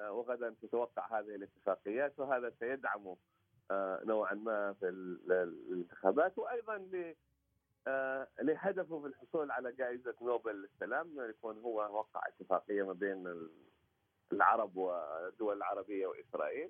آه، 0.00 0.12
وغدا 0.12 0.54
تتوقع 0.62 1.18
هذه 1.20 1.34
الاتفاقيات 1.34 2.18
وهذا 2.20 2.52
سيدعمه 2.60 3.16
آه، 3.70 4.00
نوعا 4.04 4.34
ما 4.34 4.72
في 4.72 4.88
ال- 4.88 5.32
الانتخابات 5.32 6.38
آه، 7.86 8.28
لهدفه 8.42 9.00
في 9.00 9.06
الحصول 9.06 9.50
على 9.50 9.72
جائزة 9.72 10.14
نوبل 10.22 10.52
للسلام 10.62 11.20
يكون 11.30 11.58
هو 11.58 11.76
وقع 11.98 12.20
اتفاقية 12.28 12.82
ما 12.82 12.92
بين 12.92 13.48
العرب 14.32 14.76
والدول 14.76 15.56
العربية 15.56 16.06
وإسرائيل. 16.06 16.68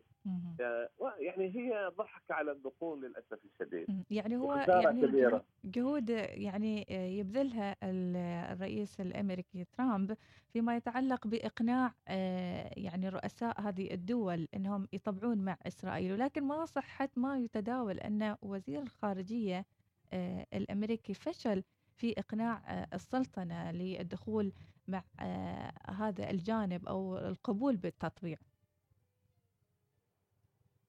آه، 0.60 0.88
يعني 1.18 1.56
هي 1.56 1.90
ضحك 1.98 2.30
على 2.30 2.52
الدقون 2.52 3.00
للأسف 3.04 3.38
الشديد. 3.44 4.04
يعني 4.10 4.36
هو 4.36 4.54
يعني 4.54 5.06
كبيرة. 5.06 5.44
جهود 5.64 6.10
يعني 6.10 6.86
يبذلها 7.18 7.76
ال- 7.82 8.16
الرئيس 8.52 9.00
الأمريكي 9.00 9.64
ترامب 9.64 10.16
فيما 10.52 10.76
يتعلق 10.76 11.26
بإقناع 11.26 11.94
آه، 12.08 12.70
يعني 12.76 13.08
رؤساء 13.08 13.60
هذه 13.60 13.94
الدول 13.94 14.48
إنهم 14.54 14.88
يطبعون 14.92 15.38
مع 15.38 15.56
إسرائيل 15.66 16.12
ولكن 16.12 16.42
ما 16.44 16.64
صحة 16.66 17.08
ما 17.16 17.38
يتداول 17.38 17.98
أن 17.98 18.36
وزير 18.42 18.82
الخارجية 18.82 19.64
آه، 20.12 20.46
الأمريكي 20.54 21.14
فشل 21.14 21.62
في 21.96 22.14
إقناع 22.18 22.62
آه، 22.68 22.88
السلطنة 22.94 23.70
للدخول 23.72 24.52
مع 24.88 25.02
آه، 25.20 25.72
هذا 25.90 26.30
الجانب 26.30 26.86
أو 26.88 27.18
القبول 27.18 27.76
بالتطبيع. 27.76 28.36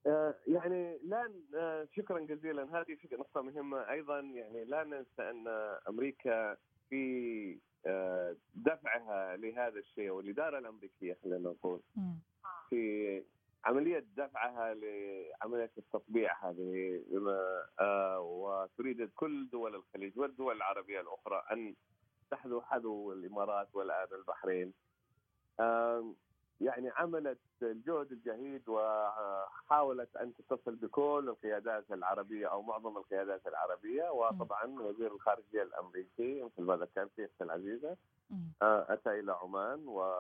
آه، 0.08 0.36
يعني 0.48 1.00
لا 1.04 1.34
آه، 1.56 1.88
شكرا 1.96 2.20
جزيلا 2.20 2.64
هذه 2.64 2.98
نقطة 3.12 3.42
مهمة 3.42 3.90
أيضا 3.92 4.20
يعني 4.20 4.66
لا 4.66 4.84
ننسى 4.84 5.30
أن 5.30 5.48
أمريكا 5.90 6.58
في 6.90 7.58
دفعها 8.56 9.38
لهذا 9.38 9.80
الشيء 9.80 10.10
والإدارة 10.10 10.58
الأمريكية 10.58 11.18
خلينا 11.24 11.50
نقول. 11.50 11.82
في 12.70 13.24
عملية 13.66 14.06
دفعها 14.18 14.74
لعملية 14.74 15.72
التطبيع 15.78 16.50
هذه 16.50 17.04
بما 17.08 18.18
وتريد 18.20 19.10
كل 19.16 19.50
دول 19.50 19.76
الخليج 19.76 20.20
والدول 20.20 20.56
العربية 20.56 21.02
الأخرى 21.02 21.44
أن 21.52 21.76
تحذو 22.34 22.62
حذو 22.62 23.13
الإمارات 23.13 23.68
والآن 23.74 24.08
البحرين 24.12 24.74
يعني 26.62 26.90
عملت 26.90 27.38
الجهد 27.62 28.12
الجهيد 28.12 28.70
وحاولت 28.70 30.16
أن 30.16 30.34
تتصل 30.36 30.75
بكل 30.75 31.25
القيادات 31.28 31.92
العربية 31.92 32.48
أو 32.48 32.62
معظم 32.62 32.98
القيادات 32.98 33.48
العربية 33.48 34.10
وطبعا 34.10 34.80
وزير 34.80 35.12
الخارجية 35.13 35.63
الأمريكي 35.63 36.44
مثل 36.44 36.62
ما 36.62 36.75
ذكرت 36.75 37.20
أختي 37.20 37.44
العزيزة. 37.44 37.98
آه، 38.62 38.86
أتى 38.90 39.20
إلى 39.20 39.32
عمان 39.32 39.84
وكانت 39.88 40.16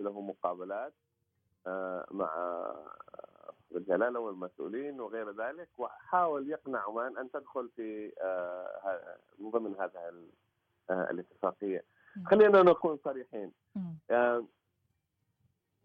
له 0.00 0.20
مقابلات 0.20 0.92
آه، 1.66 2.06
مع 2.10 2.30
الجلاله 3.76 4.20
والمسؤولين 4.20 5.00
وغير 5.00 5.30
ذلك 5.30 5.68
وحاول 5.78 6.50
يقنع 6.50 6.78
عمان 6.78 7.16
أن 7.16 7.30
تدخل 7.30 7.68
في 7.76 8.12
آه، 8.20 9.18
من 9.38 9.50
ضمن 9.50 9.74
هذا 9.80 10.14
آه، 10.90 11.10
الاتفاقية. 11.10 11.84
خلينا 12.26 12.62
نكون 12.62 12.98
صريحين. 13.04 13.52
آه، 14.10 14.44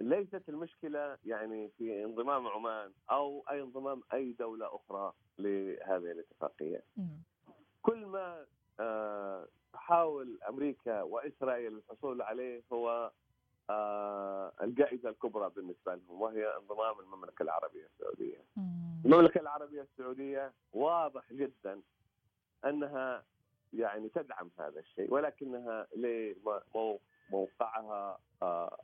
ليست 0.01 0.49
المشكلة 0.49 1.17
يعني 1.25 1.69
في 1.77 2.03
انضمام 2.03 2.47
عمان 2.47 2.91
أو 3.11 3.43
أي 3.49 3.61
انضمام 3.61 4.01
أي 4.13 4.31
دولة 4.39 4.75
أخرى 4.75 5.13
لهذه 5.39 6.11
الاتفاقية. 6.11 6.83
كل 7.81 8.05
ما 8.05 8.45
تحاول 9.73 10.39
أمريكا 10.49 11.01
وإسرائيل 11.01 11.73
الحصول 11.77 12.21
عليه 12.21 12.63
هو 12.73 13.11
الجائزة 14.63 15.09
الكبرى 15.09 15.49
بالنسبة 15.49 15.95
لهم 15.95 16.21
وهي 16.21 16.55
انضمام 16.57 16.99
المملكة 16.99 17.43
العربية 17.43 17.85
السعودية. 17.85 18.37
مم. 18.57 19.01
المملكة 19.05 19.39
العربية 19.41 19.81
السعودية 19.81 20.53
واضح 20.73 21.33
جدا 21.33 21.81
أنها 22.65 23.23
يعني 23.73 24.09
تدعم 24.09 24.51
هذا 24.59 24.79
الشيء 24.79 25.13
ولكنها 25.13 25.87
لموقعها 25.95 26.89
آه، 28.41 28.77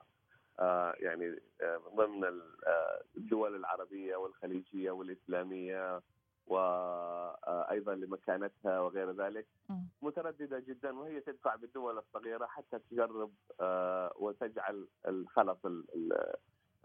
آه، 0.60 0.94
يعني 1.00 1.40
آه، 1.62 1.82
ضمن 1.96 2.24
ال- 2.26 2.66
آه، 2.68 3.02
الدول 3.18 3.56
العربية 3.56 4.16
والخليجية 4.16 4.92
والإسلامية 4.92 6.02
وأيضا 6.48 7.96
لمكانتها 7.96 8.80
وغير 8.80 9.12
ذلك 9.12 9.48
مم. 9.70 9.88
مترددة 10.02 10.60
جدا 10.60 11.00
وهي 11.00 11.20
تدفع 11.22 11.56
بالدول 11.56 11.98
الصغيرة 11.98 12.46
حتى 12.46 12.80
تجرب 12.92 13.32
آه، 13.62 13.99
وتجعل 14.30 14.88
الخلط 15.08 15.66
ال- 15.66 15.86
ال- 15.96 16.34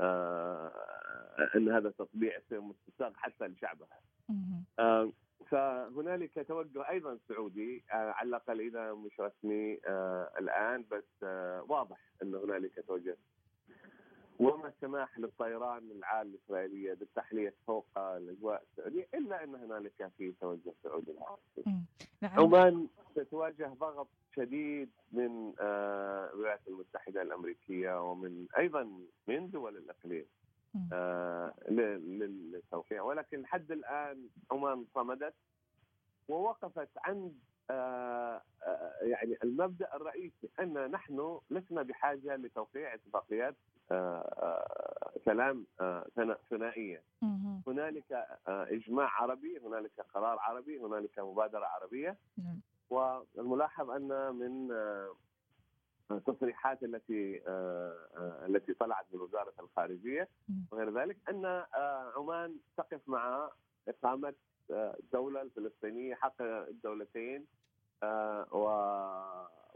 آه، 0.00 0.72
إن 1.56 1.68
هذا 1.68 1.90
تطبيع 1.90 2.38
يصير 2.38 2.60
مستساغ 2.60 3.12
حتى 3.14 3.46
لشعبها. 3.46 4.00
آه، 4.78 5.12
فهنالك 5.50 6.46
توجه 6.48 6.88
أيضا 6.90 7.18
سعودي 7.28 7.84
آه، 7.92 7.94
على 7.94 8.28
الأقل 8.28 8.60
إذا 8.60 8.92
مش 8.94 9.20
رسمي 9.20 9.80
الآن 10.38 10.84
بس 10.90 11.22
واضح 11.68 11.98
إن 12.22 12.34
هنالك 12.34 12.84
توجه 12.86 13.16
وما 14.40 14.68
السماح 14.68 15.18
للطيران 15.18 15.90
العالي 15.90 16.30
الإسرائيلية 16.30 16.94
بالتحلية 16.94 17.54
فوق 17.66 17.98
الأجواء 17.98 18.62
السعودية 18.62 19.08
إلا 19.14 19.44
أن 19.44 19.54
هنالك 19.54 20.10
في 20.18 20.32
توجه 20.40 20.72
سعودي. 20.82 21.12
مم. 21.66 21.84
نعم 22.22 22.40
عمان 22.40 22.88
تتواجه 23.14 23.66
ضغط 23.80 24.08
شديد 24.36 24.90
من 25.12 25.52
آه، 25.60 26.30
الولايات 26.34 26.60
المتحدة 26.68 27.22
الأمريكية 27.22 28.10
ومن 28.10 28.46
أيضا 28.58 28.90
من 29.28 29.50
دول 29.50 29.76
الإقليم. 29.76 30.26
آه، 30.92 31.54
للتوقيع 31.68 33.02
ولكن 33.02 33.40
لحد 33.40 33.72
الآن 33.72 34.28
عمان 34.50 34.84
صمدت 34.94 35.34
ووقفت 36.28 36.88
عند 36.98 37.34
آه، 37.70 38.42
يعني 39.02 39.36
المبدأ 39.44 39.96
الرئيسي 39.96 40.48
أن 40.60 40.90
نحن 40.90 41.40
لسنا 41.50 41.82
بحاجة 41.82 42.36
لتوقيع 42.36 42.94
اتفاقيات 42.94 43.54
آه، 43.90 43.94
آه، 43.94 45.10
سلام 45.24 45.66
آه، 45.80 46.06
ثنا- 46.16 46.38
ثنائية. 46.50 47.02
هنالك 47.66 48.26
إجماع 48.48 49.22
عربي 49.22 49.58
هنالك 49.58 50.00
قرار 50.14 50.38
عربي 50.40 50.78
هنالك 50.80 51.18
مبادرة 51.18 51.64
عربية 51.66 52.16
نعم. 52.38 52.60
والملاحظ 52.90 53.90
أن 53.90 54.34
من 54.34 54.70
التصريحات 56.10 56.82
التي 56.82 57.42
التي 58.46 58.74
طلعت 58.74 59.06
من 59.12 59.20
وزارة 59.20 59.52
الخارجية. 59.60 60.28
وغير 60.72 61.00
ذلك 61.00 61.16
أن 61.28 61.64
عمان 62.16 62.56
تقف 62.76 63.00
مع 63.06 63.50
إقامة 63.88 64.34
الدولة 64.70 65.42
الفلسطينية 65.42 66.14
حق 66.14 66.42
الدولتين 66.42 67.46
و 68.52 68.68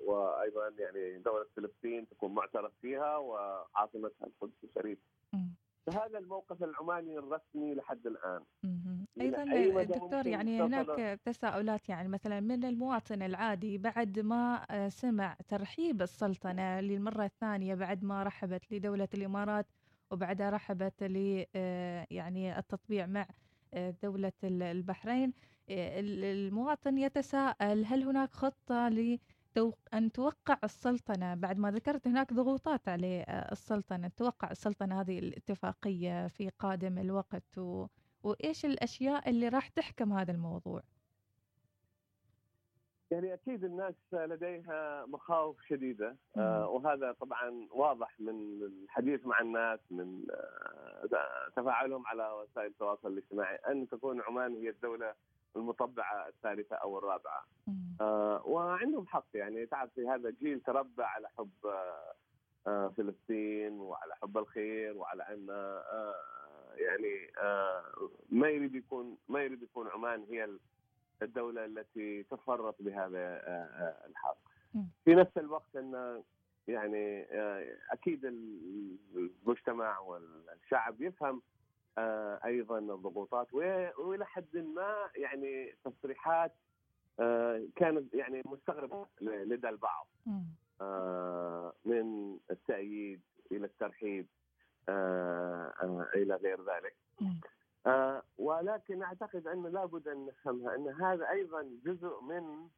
وأيضا 0.06 0.68
يعني 0.78 1.18
دولة 1.18 1.46
فلسطين 1.56 2.08
تكون 2.08 2.34
معترف 2.34 2.72
فيها 2.82 3.16
وعاصمتها 3.16 4.26
القدس 4.26 4.64
الشريف 4.64 4.98
مم. 5.32 5.54
فهذا 5.86 6.18
الموقف 6.18 6.62
العماني 6.62 7.18
الرسمي 7.18 7.74
لحد 7.74 8.06
الآن. 8.06 8.42
أيضا 9.20 9.42
أي 9.52 9.84
دكتور 9.84 10.26
يعني 10.26 10.62
هناك 10.62 11.20
تساؤلات 11.24 11.88
يعني 11.88 12.08
مثلا 12.08 12.40
من 12.40 12.64
المواطن 12.64 13.22
العادي 13.22 13.78
بعد 13.78 14.18
ما 14.18 14.66
آه، 14.70 14.88
سمع 14.88 15.36
ترحيب 15.48 16.02
السلطنة 16.02 16.80
للمرة 16.80 17.24
الثانية 17.24 17.74
بعد 17.74 18.04
ما 18.04 18.22
رحبت 18.22 18.72
لدولة 18.72 19.08
الإمارات 19.14 19.66
وبعدها 20.10 20.50
رحبت 20.50 21.02
ل 21.02 21.44
آه، 21.56 22.06
يعني 22.10 22.58
التطبيع 22.58 23.06
مع 23.06 23.26
آه، 23.74 23.94
دولة 24.02 24.32
ال- 24.44 24.62
البحرين. 24.62 25.32
ال- 25.70 26.24
المواطن 26.24 26.98
يتساءل 26.98 27.84
هل 27.84 28.02
هناك 28.02 28.30
خطة 28.32 28.88
ل 28.88 29.18
أن 29.94 30.12
توقع 30.12 30.58
السلطنة 30.64 31.34
بعد 31.34 31.58
ما 31.58 31.70
ذكرت 31.70 32.08
هناك 32.08 32.32
ضغوطات 32.32 32.88
على 32.88 33.24
آه، 33.28 33.52
السلطنة 33.52 34.08
توقع 34.16 34.50
السلطنة 34.50 35.00
هذه 35.00 35.18
الاتفاقية 35.18 36.28
في 36.28 36.50
قادم 36.58 36.98
الوقت 36.98 37.58
و... 37.58 37.86
وإيش 38.22 38.64
الأشياء 38.64 39.30
اللي 39.30 39.48
راح 39.48 39.68
تحكم 39.68 40.12
هذا 40.12 40.32
الموضوع؟ 40.32 40.82
يعني 43.10 43.34
أكيد 43.34 43.64
الناس 43.64 43.94
لديها 44.12 45.06
مخاوف 45.06 45.56
شديدة 45.68 46.16
آه، 46.36 46.68
وهذا 46.68 47.12
طبعا 47.12 47.68
واضح 47.70 48.20
من 48.20 48.62
الحديث 48.62 49.26
مع 49.26 49.40
الناس 49.40 49.80
من 49.90 50.22
آه، 50.30 51.50
تفاعلهم 51.56 52.06
على 52.06 52.30
وسائل 52.30 52.66
التواصل 52.66 53.08
الاجتماعي 53.08 53.56
أن 53.56 53.88
تكون 53.88 54.20
عمان 54.20 54.54
هي 54.54 54.68
الدولة 54.68 55.14
المطبعة 55.56 56.28
الثالثة 56.28 56.76
أو 56.76 56.98
الرابعة. 56.98 57.44
آه، 58.00 58.42
وعندهم 58.46 59.06
حق 59.06 59.26
يعني 59.34 59.66
تعرف 59.66 59.98
هذا 59.98 60.30
جيل 60.30 60.60
تربى 60.60 61.02
على 61.02 61.28
حب 61.38 61.50
فلسطين 62.96 63.72
وعلى 63.72 64.14
حب 64.22 64.38
الخير 64.38 64.96
وعلى 64.96 65.22
أن 65.22 65.46
يعني 66.76 67.30
ما 68.30 68.48
يريد 68.48 68.74
يكون 68.74 69.16
ما 69.28 69.42
يريد 69.42 69.62
يكون 69.62 69.88
عمان 69.88 70.26
هي 70.30 70.48
الدولة 71.22 71.64
التي 71.64 72.22
تفرط 72.22 72.76
بهذا 72.80 73.18
آه، 73.18 73.68
آه، 73.74 74.06
الحق. 74.06 74.38
في 75.04 75.14
نفس 75.14 75.38
الوقت 75.38 75.76
أن 75.76 76.22
يعني 76.68 77.22
آه، 77.22 77.76
أكيد 77.90 78.24
المجتمع 78.24 79.98
والشعب 79.98 81.02
يفهم 81.02 81.42
أيضا 82.44 82.78
الضغوطات 82.78 83.54
وإلى 83.54 84.26
حد 84.26 84.56
ما 84.56 85.10
يعني 85.16 85.74
تصريحات 85.84 86.52
كانت 87.76 88.14
يعني 88.14 88.42
مستغربة 88.46 89.06
لدى 89.20 89.68
البعض. 89.68 90.08
من 91.84 92.38
التأييد 92.50 93.20
إلى 93.52 93.66
الترحيب 93.66 94.26
إلى 96.14 96.34
غير 96.34 96.60
ذلك. 96.62 96.96
آه 97.86 98.22
ولكن 98.38 99.02
أعتقد 99.02 99.46
أن 99.46 99.66
لابد 99.66 100.08
أن 100.08 100.26
نفهمها 100.26 100.74
أن 100.74 100.88
هذا 100.88 101.30
أيضا 101.30 101.62
جزء 101.84 102.20
من 102.20 102.68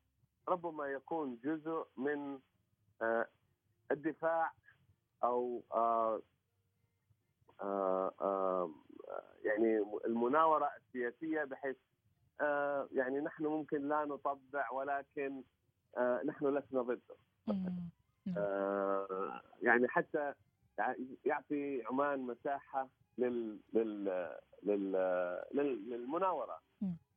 ربما 0.48 0.86
يكون 0.86 1.38
جزء 1.44 1.86
من 1.96 2.38
آه 3.02 3.26
الدفاع 3.90 4.52
أو 5.24 5.62
آه 5.72 5.76
آه 5.76 6.16
آه 6.16 6.20
يعني 9.44 9.78
المناورة 10.06 10.70
السياسية 10.76 11.44
بحيث 11.44 11.76
آه 12.40 12.88
يعني 12.92 13.20
نحن 13.20 13.46
ممكن 13.46 13.88
لا 13.88 14.04
نطبع 14.04 14.70
ولكن 14.72 15.42
آه 15.96 16.22
نحن 16.24 16.58
لسنا 16.58 16.82
ضده 16.82 17.16
آه 18.36 19.40
يعني 19.62 19.88
حتى 19.88 20.34
يعطي 21.24 21.82
عمان 21.86 22.20
مساحة 22.20 22.88
لل 23.18 23.58
لل 23.74 24.04
لل 24.62 24.92
للمناورة. 25.90 26.60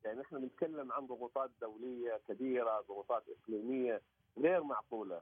يعني 0.03 0.19
نحن 0.19 0.35
نتكلم 0.35 0.91
عن 0.91 1.07
ضغوطات 1.07 1.51
دولية 1.61 2.21
كبيرة 2.27 2.81
ضغوطات 2.81 3.23
إقليمية 3.29 4.01
غير 4.37 4.63
معقولة. 4.63 5.21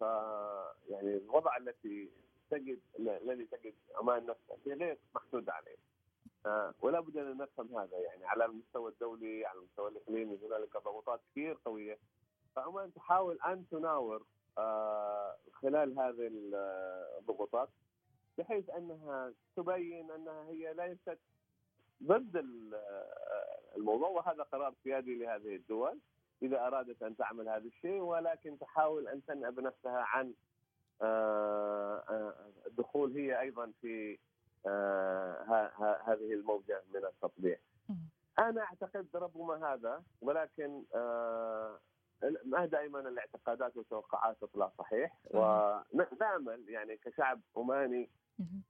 ف 0.00 0.02
يعني 0.88 1.16
الوضع 1.16 1.56
التي 1.56 2.10
تجد 2.50 2.80
الذي 2.98 3.44
تجد 3.44 3.74
عمان 3.94 4.26
نفسها 4.26 4.56
هي 4.66 4.72
غير 4.74 4.98
محسود 5.14 5.48
عليه؟ 5.48 5.76
آه، 6.46 6.74
ولا 6.80 7.00
بد 7.00 7.16
أن 7.16 7.36
نفهم 7.36 7.76
هذا 7.78 7.98
يعني 7.98 8.24
على 8.26 8.44
المستوى 8.44 8.90
الدولي 8.90 9.46
على 9.46 9.58
المستوى 9.58 9.88
الإقليمي 9.90 10.38
هنالك 10.42 10.76
ضغوطات 10.76 11.20
كثير 11.30 11.56
قوية. 11.64 11.98
فعمان 12.56 12.94
تحاول 12.94 13.38
أن 13.46 13.64
تناور 13.70 14.22
آه، 14.58 15.36
خلال 15.52 15.98
هذه 15.98 16.30
الضغوطات 17.18 17.68
بحيث 18.38 18.70
أنها 18.70 19.32
تبين 19.56 20.10
أنها 20.10 20.48
هي 20.48 20.74
ليست 20.74 21.18
ضد 22.02 22.44
الموضوع 23.76 24.08
وهذا 24.08 24.42
قرار 24.42 24.74
سيادي 24.84 25.14
لهذه 25.14 25.56
الدول 25.56 25.98
إذا 26.42 26.66
أرادت 26.66 27.02
أن 27.02 27.16
تعمل 27.16 27.48
هذا 27.48 27.64
الشيء 27.66 28.00
ولكن 28.00 28.58
تحاول 28.58 29.08
أن 29.08 29.24
تنأب 29.24 29.60
نفسها 29.60 29.98
عن 30.00 30.26
آه، 30.26 30.32
آه، 30.32 30.34
الدخول 32.66 33.12
هي 33.12 33.40
أيضا 33.40 33.72
في 33.80 34.18
آه، 34.66 36.00
هذه 36.06 36.32
الموجة 36.32 36.82
من 36.94 37.04
التطبيع. 37.04 37.58
أنا 38.38 38.62
أعتقد 38.62 39.06
ربما 39.14 39.72
هذا 39.74 40.02
ولكن 40.20 40.84
ما 42.44 42.66
دائما 42.66 43.00
الاعتقادات 43.00 43.76
والتوقعات 43.76 44.36
تطلع 44.40 44.72
صحيح. 44.78 45.16
ونأمل 45.30 46.68
يعني 46.68 46.96
كشعب 46.96 47.40
عماني 47.56 48.10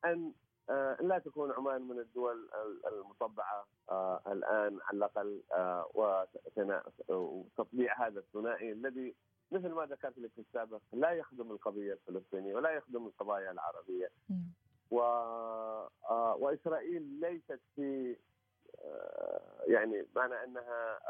أن 0.04 0.32
آه، 0.70 0.96
لا 1.00 1.18
تكون 1.18 1.52
عمان 1.52 1.82
من 1.82 1.98
الدول 1.98 2.48
المطبعة 2.92 3.66
آه، 3.90 4.20
الآن 4.26 4.78
على 4.82 4.96
الأقل 4.96 5.42
آه، 5.52 5.90
وتطبيع 7.08 8.06
هذا 8.06 8.18
الثنائي 8.18 8.72
الذي 8.72 9.14
مثل 9.52 9.68
ما 9.68 9.86
ذكرت 9.86 10.18
لك 10.18 10.30
في 10.32 10.40
السابق 10.40 10.80
لا 10.92 11.10
يخدم 11.10 11.50
القضية 11.50 11.92
الفلسطينية 11.92 12.54
ولا 12.54 12.70
يخدم 12.70 13.06
القضايا 13.06 13.50
العربية. 13.50 14.10
و 14.90 14.96
وإسرائيل 16.38 17.02
ليست 17.02 17.60
في 17.76 18.16
يعني 19.66 20.06
معنى 20.16 20.44
أنها 20.44 21.00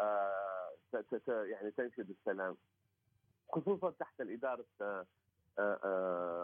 يعني 1.26 1.70
تنشد 1.70 2.10
السلام. 2.10 2.56
خصوصا 3.52 3.90
تحت 3.90 4.20
الإدارة 4.20 4.64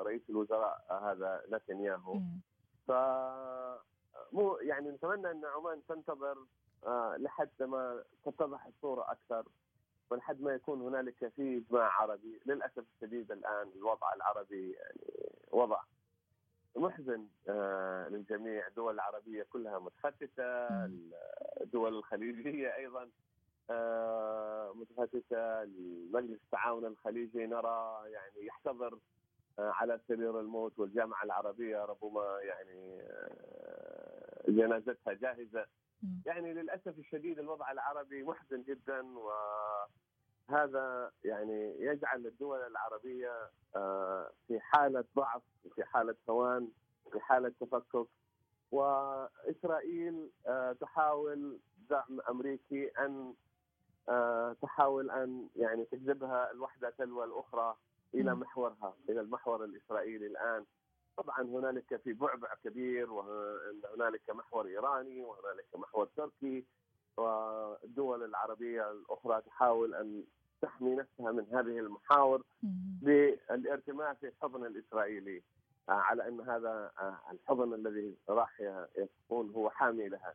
رئيس 0.02 0.22
الوزراء 0.30 0.86
هذا 1.02 1.42
نتنياهو. 1.50 2.20
ف 2.86 2.92
مو 4.32 4.56
يعني 4.56 4.90
نتمنى 4.90 5.30
أن 5.30 5.44
عمان 5.44 5.82
تنتظر 5.88 6.38
لحد 7.18 7.62
ما 7.62 8.04
تتضح 8.24 8.66
الصورة 8.66 9.12
أكثر. 9.12 9.44
ولحد 10.10 10.40
ما 10.40 10.54
يكون 10.54 10.82
هنالك 10.82 11.28
في 11.36 11.62
اجماع 11.68 12.02
عربي 12.02 12.40
للأسف 12.46 12.84
الشديد 12.94 13.32
الآن 13.32 13.68
الوضع 13.76 14.14
العربي 14.14 14.72
يعني 14.72 15.00
وضع 15.50 15.80
محزن 16.76 17.26
للجميع. 18.10 18.66
الدول 18.66 18.94
العربية 18.94 19.42
كلها 19.42 19.78
متفتتة 19.78 20.66
الدول 21.60 21.94
الخليجية 21.96 22.76
أيضا 22.76 23.08
آه، 23.70 24.72
متفتتة. 24.74 25.64
لمجلس 25.64 26.40
التعاون 26.44 26.84
الخليجي 26.86 27.46
نرى 27.46 28.02
يعني 28.06 28.46
يحتضر 28.46 28.98
آه، 29.58 29.70
على 29.70 30.00
سرير 30.08 30.40
الموت 30.40 30.78
والجامعة 30.78 31.24
العربية 31.24 31.84
ربما 31.84 32.38
يعني 32.40 33.00
آه، 33.00 34.42
جنازتها 34.48 35.12
جاهزة. 35.12 35.66
يعني 36.26 36.54
للأسف 36.54 36.98
الشديد 36.98 37.38
الوضع 37.38 37.72
العربي 37.72 38.22
محزن 38.22 38.62
جدا 38.62 39.04
وهذا 40.50 41.12
يعني 41.24 41.76
يجعل 41.80 42.26
الدول 42.26 42.58
العربية 42.66 43.50
في 44.48 44.60
حالة 44.60 45.04
ضعف 45.16 45.42
في 45.74 45.84
حالة 45.84 46.14
هوان 46.30 46.68
في 47.12 47.20
حالة 47.20 47.52
تفكك. 47.60 48.06
وإسرائيل 48.72 50.30
تحاول 50.80 51.58
دعم 51.90 52.20
أمريكي 52.28 52.88
أن 52.88 53.34
آه، 54.08 54.56
تحاول 54.62 55.10
أن 55.10 55.48
يعني 55.56 55.84
تجذبها 55.84 56.50
الوحدة 56.50 56.90
تلو 56.90 57.24
الأخرى 57.24 57.76
إلى 58.14 58.34
محورها 58.34 58.94
إلى 59.08 59.20
المحور 59.20 59.64
الإسرائيلي 59.64 60.26
الآن. 60.26 60.64
طبعا 61.16 61.42
هنالك 61.42 61.96
في 61.96 62.12
بعبع 62.12 62.54
كبير 62.64 63.12
وهنالك 63.12 64.30
محور 64.30 64.66
إيراني 64.66 65.22
وهنالك 65.22 65.66
محور 65.74 66.08
تركي 66.16 66.64
والدول 67.16 68.24
العربية 68.24 68.90
الأخرى 68.90 69.42
تحاول 69.42 69.94
أن 69.94 70.24
تحمي 70.62 70.94
نفسها 70.94 71.32
من 71.32 71.46
هذه 71.52 71.78
المحاور 71.78 72.42
بالارتماء 73.02 74.14
في 74.14 74.28
الحضن 74.28 74.66
الإسرائيلي. 74.66 75.42
آه، 75.88 75.92
على 75.92 76.28
أن 76.28 76.40
هذا 76.40 76.92
آه، 76.98 77.18
الحضن 77.32 77.74
الذي 77.74 78.16
راح 78.28 78.60
يكون 78.98 79.50
هو 79.50 79.70
حامي 79.70 80.08
لها. 80.08 80.34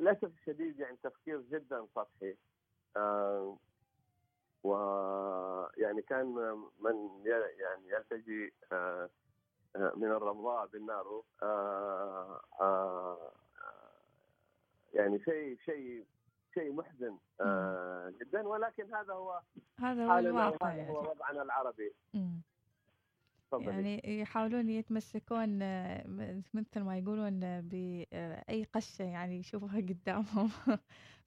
للاسف 0.00 0.24
الشديد 0.24 0.78
يعني 0.78 0.96
تفكير 1.02 1.40
جدا 1.40 1.86
سطحي. 1.94 2.36
آه، 2.96 3.56
ويعني 4.62 6.02
كان 6.02 6.26
من 6.80 7.22
يعني 7.26 7.88
يلتجي 7.88 8.52
من 9.76 10.10
الرمضاء 10.10 10.66
بالنار 10.66 11.22
يعني 14.94 15.18
شيء 15.24 15.56
شيء 15.64 16.04
شيء 16.54 16.72
محزن 16.72 17.16
جدا. 18.20 18.48
ولكن 18.48 18.94
هذا 18.94 19.12
هو 19.12 19.40
هذا 19.78 20.06
هو 20.06 20.18
الواقع 20.18 20.72
هذا 20.72 20.88
هو 20.88 21.10
وضعنا 21.10 21.42
العربي. 21.42 21.92
يعني 23.52 24.20
يحاولون 24.20 24.68
يتمسكون 24.68 25.58
مثل 26.54 26.80
ما 26.80 26.98
يقولون 26.98 27.60
بأي 27.60 28.66
قشة 28.72 29.02
يعني 29.02 29.38
يشوفوها 29.38 29.76
قدامهم. 29.76 30.50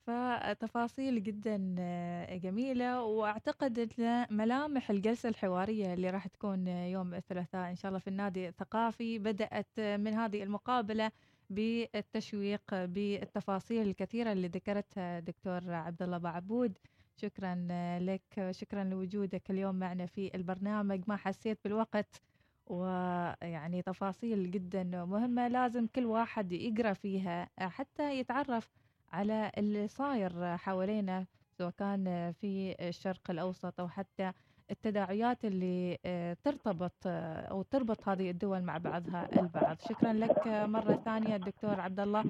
فتفاصيل 0.08 1.22
جدا 1.22 1.74
آه، 1.78 2.36
جميلة. 2.36 3.02
وأعتقد 3.02 3.78
أن 4.00 4.26
ملامح 4.30 4.90
الجلسة 4.90 5.28
الحوارية 5.28 5.94
اللي 5.94 6.10
راح 6.10 6.26
تكون 6.26 6.68
يوم 6.68 7.14
الثلاثاء 7.14 7.70
إن 7.70 7.76
شاء 7.76 7.88
الله 7.88 7.98
في 7.98 8.08
النادي 8.08 8.48
الثقافي 8.48 9.18
بدأت 9.18 9.80
من 9.80 10.14
هذه 10.14 10.42
المقابلة 10.42 11.10
بالتشويق 11.50 12.62
بالتفاصيل 12.84 13.88
الكثيرة 13.88 14.32
اللي 14.32 14.48
ذكرتها 14.48 15.20
دكتور 15.20 15.72
عبد 15.72 16.02
الله 16.02 16.18
بعبود. 16.18 16.78
شكرا 17.16 17.54
لك 18.00 18.48
شكرا 18.50 18.84
لوجودك 18.84 19.50
اليوم 19.50 19.74
معنا 19.74 20.06
في 20.06 20.30
البرنامج. 20.34 21.00
ما 21.06 21.16
حسيت 21.16 21.58
بالوقت 21.64 22.22
ويعني 22.66 23.82
تفاصيل 23.82 24.50
جدا 24.50 24.84
مهمة 25.04 25.48
لازم 25.48 25.86
كل 25.86 26.04
واحد 26.06 26.52
يقرأ 26.52 26.92
فيها 26.92 27.48
حتى 27.58 28.18
يتعرف 28.18 28.87
على 29.12 29.52
اللي 29.58 29.88
صاير 29.88 30.56
حوالينا 30.56 31.26
سواء 31.58 31.70
كان 31.70 32.32
في 32.40 32.76
الشرق 32.80 33.30
الأوسط 33.30 33.80
أو 33.80 33.88
حتى 33.88 34.32
التداعيات 34.70 35.44
اللي 35.44 35.98
آه، 36.04 36.36
ترتبط 36.44 36.92
آه، 37.06 37.40
أو 37.40 37.62
تربط 37.62 38.08
هذه 38.08 38.30
الدول 38.30 38.62
مع 38.62 38.78
بعضها 38.78 39.28
البعض. 39.40 39.76
شكرا 39.88 40.12
لك 40.12 40.46
مرة 40.46 41.02
ثانية 41.04 41.36
الدكتور 41.36 41.80
عبد 41.80 42.00
الله 42.00 42.24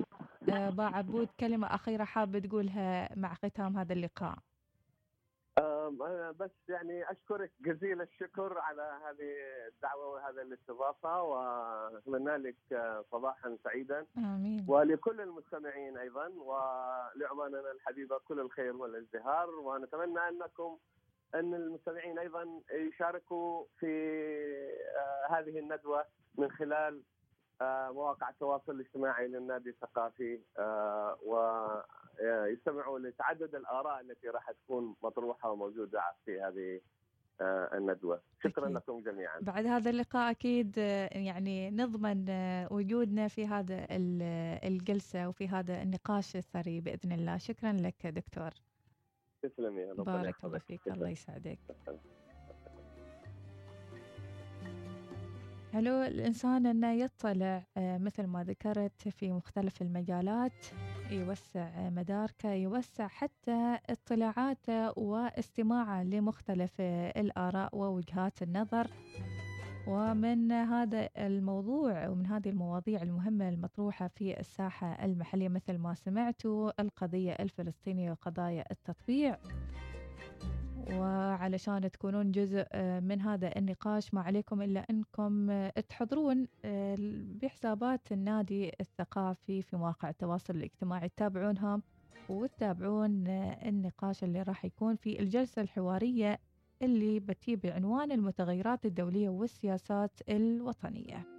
آه، 0.53 0.71
باعبود 0.71 1.29
كلمة 1.41 1.67
أخيرة 1.75 2.05
حابة 2.05 2.39
تقولها 2.39 3.09
مع 3.17 3.35
ختام 3.35 3.77
هذا 3.79 3.93
اللقاء. 3.93 4.39
بس 6.41 6.51
يعني 6.69 7.11
أشكرك 7.11 7.53
جزيل 7.61 8.03
الشكر 8.03 8.59
على 8.59 9.01
هذه 9.05 9.35
الدعوة 9.69 10.07
وهذه 10.07 10.43
الاستضافة 10.43 11.23
وأتمنى 11.23 12.37
لك 12.37 12.57
صباحا 13.13 13.57
سعيدا. 13.65 14.07
آمين. 14.17 14.67
ولكل 14.69 15.21
المستمعين 15.21 15.99
أيضا 15.99 16.29
ولعماننا 16.29 17.73
الحبيبة 17.73 18.19
كل 18.19 18.41
الخير 18.41 18.77
والازدهار 18.77 19.51
ونتمنى 19.51 20.29
أنكم 20.29 20.79
أن 21.35 21.55
المستمعين 21.55 22.19
أيضا 22.19 22.61
يشاركوا 22.73 23.65
في 23.79 23.87
آه، 24.97 25.39
هذه 25.39 25.59
الندوة 25.59 26.05
من 26.39 26.51
خلال 26.51 27.03
آه، 27.61 27.91
مواقع 27.91 28.29
التواصل 28.29 28.73
الاجتماعي 28.73 29.29
للنادي 29.29 29.71
الثقافي 29.71 30.41
آه، 30.59 31.19
ويستمعوا 32.23 32.99
لتعدد 32.99 33.55
الآراء 33.55 34.01
التي 34.01 34.29
راح 34.29 34.51
تكون 34.51 34.95
مطروحة 35.03 35.51
وموجودة 35.51 36.03
في 36.25 36.41
هذه 36.41 36.81
الندوة. 37.75 38.21
شكرا 38.45 38.65
أكيد. 38.65 38.77
لكم 38.77 39.01
جميعا. 39.01 39.41
بعد 39.41 39.67
هذا 39.67 39.91
اللقاء 39.91 40.31
أكيد 40.31 40.79
يعني 41.13 41.71
نضمن 41.71 42.25
وجودنا 42.71 43.29
في 43.29 43.47
هذا 43.47 43.87
الجلسة 44.65 45.29
وفي 45.29 45.49
هذا 45.49 45.83
النقاش 45.83 46.37
الثري 46.37 46.81
بإذن 46.81 47.13
الله. 47.13 47.39
شكرا 47.39 47.73
لك 47.73 48.07
دكتور. 48.07 48.51
تسلمي 49.43 49.95
بارك 49.95 50.45
الله 50.45 50.59
فيك. 50.59 50.89
الله 50.89 51.09
يسعدك. 51.09 51.59
حلو 55.73 56.03
الإنسان 56.03 56.67
أنه 56.67 56.93
يطلع 56.93 57.67
آه، 57.77 57.99
مثل 57.99 58.27
ما 58.27 58.45
ذكرت 58.45 59.09
في 59.09 59.33
مختلف 59.33 59.83
المجالات. 59.83 60.67
يوسع 61.11 61.91
مداركه 61.91 62.53
يوسع 62.53 63.09
حتى 63.09 63.79
اطلاعاته 63.91 64.99
واستماعه 64.99 66.03
لمختلف 66.03 66.81
الآراء 67.17 67.77
ووجهات 67.77 68.43
النظر. 68.43 68.87
ومن 69.87 70.53
هذا 70.53 71.09
الموضوع 71.19 72.09
ومن 72.09 72.27
هذه 72.27 72.49
المواضيع 72.49 73.03
المهمة 73.03 73.49
المطروحة 73.49 74.09
في 74.09 74.41
الساحة 74.41 75.05
المحلية 75.05 75.49
مثل 75.49 75.79
ما 75.79 75.95
سمعتوا 75.95 76.81
القضية 76.83 77.33
الفلسطينية 77.33 78.11
وقضايا 78.11 78.65
التطبيع. 78.71 79.39
وعلشان 80.93 81.91
تكونون 81.91 82.33
جزء 82.33 82.67
من 83.01 83.21
هذا 83.21 83.59
النقاش. 83.59 84.15
ما 84.15 84.21
عليكم 84.21 84.63
إلا 84.63 84.87
أنكم 84.91 85.51
تحضرون 85.89 86.47
بحسابات 87.43 88.13
النادي 88.13 88.73
الثقافي 88.81 89.63
في 89.63 89.77
مواقع 89.77 90.11
التواصل 90.11 90.57
الاجتماعي. 90.57 91.09
تتابعونهم 91.09 91.83
وتتابعون 92.29 93.29
النقاش 93.67 94.25
اللي 94.25 94.43
راح 94.43 94.65
يكون 94.65 94.97
في 94.97 95.21
الجلسة 95.21 95.63
الحوارية 95.63 96.39
اللي 96.83 97.21
بتي 97.21 97.57
بعنوان 97.57 98.13
المتغيرات 98.13 98.87
الدولية 98.87 99.29
والسياسات 99.29 100.21
الوطنية. 100.29 101.38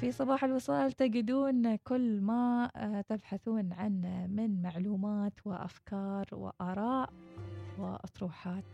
في 0.00 0.12
صباح 0.12 0.44
الوصال 0.44 0.92
تجدون 0.92 1.76
كل 1.76 2.20
ما 2.20 2.70
آه، 2.76 3.00
تبحثون 3.00 3.72
عنه 3.72 4.26
من 4.26 4.62
معلومات 4.62 5.32
وأفكار 5.44 6.26
وآراء 6.32 7.12
وأطروحات. 7.78 8.64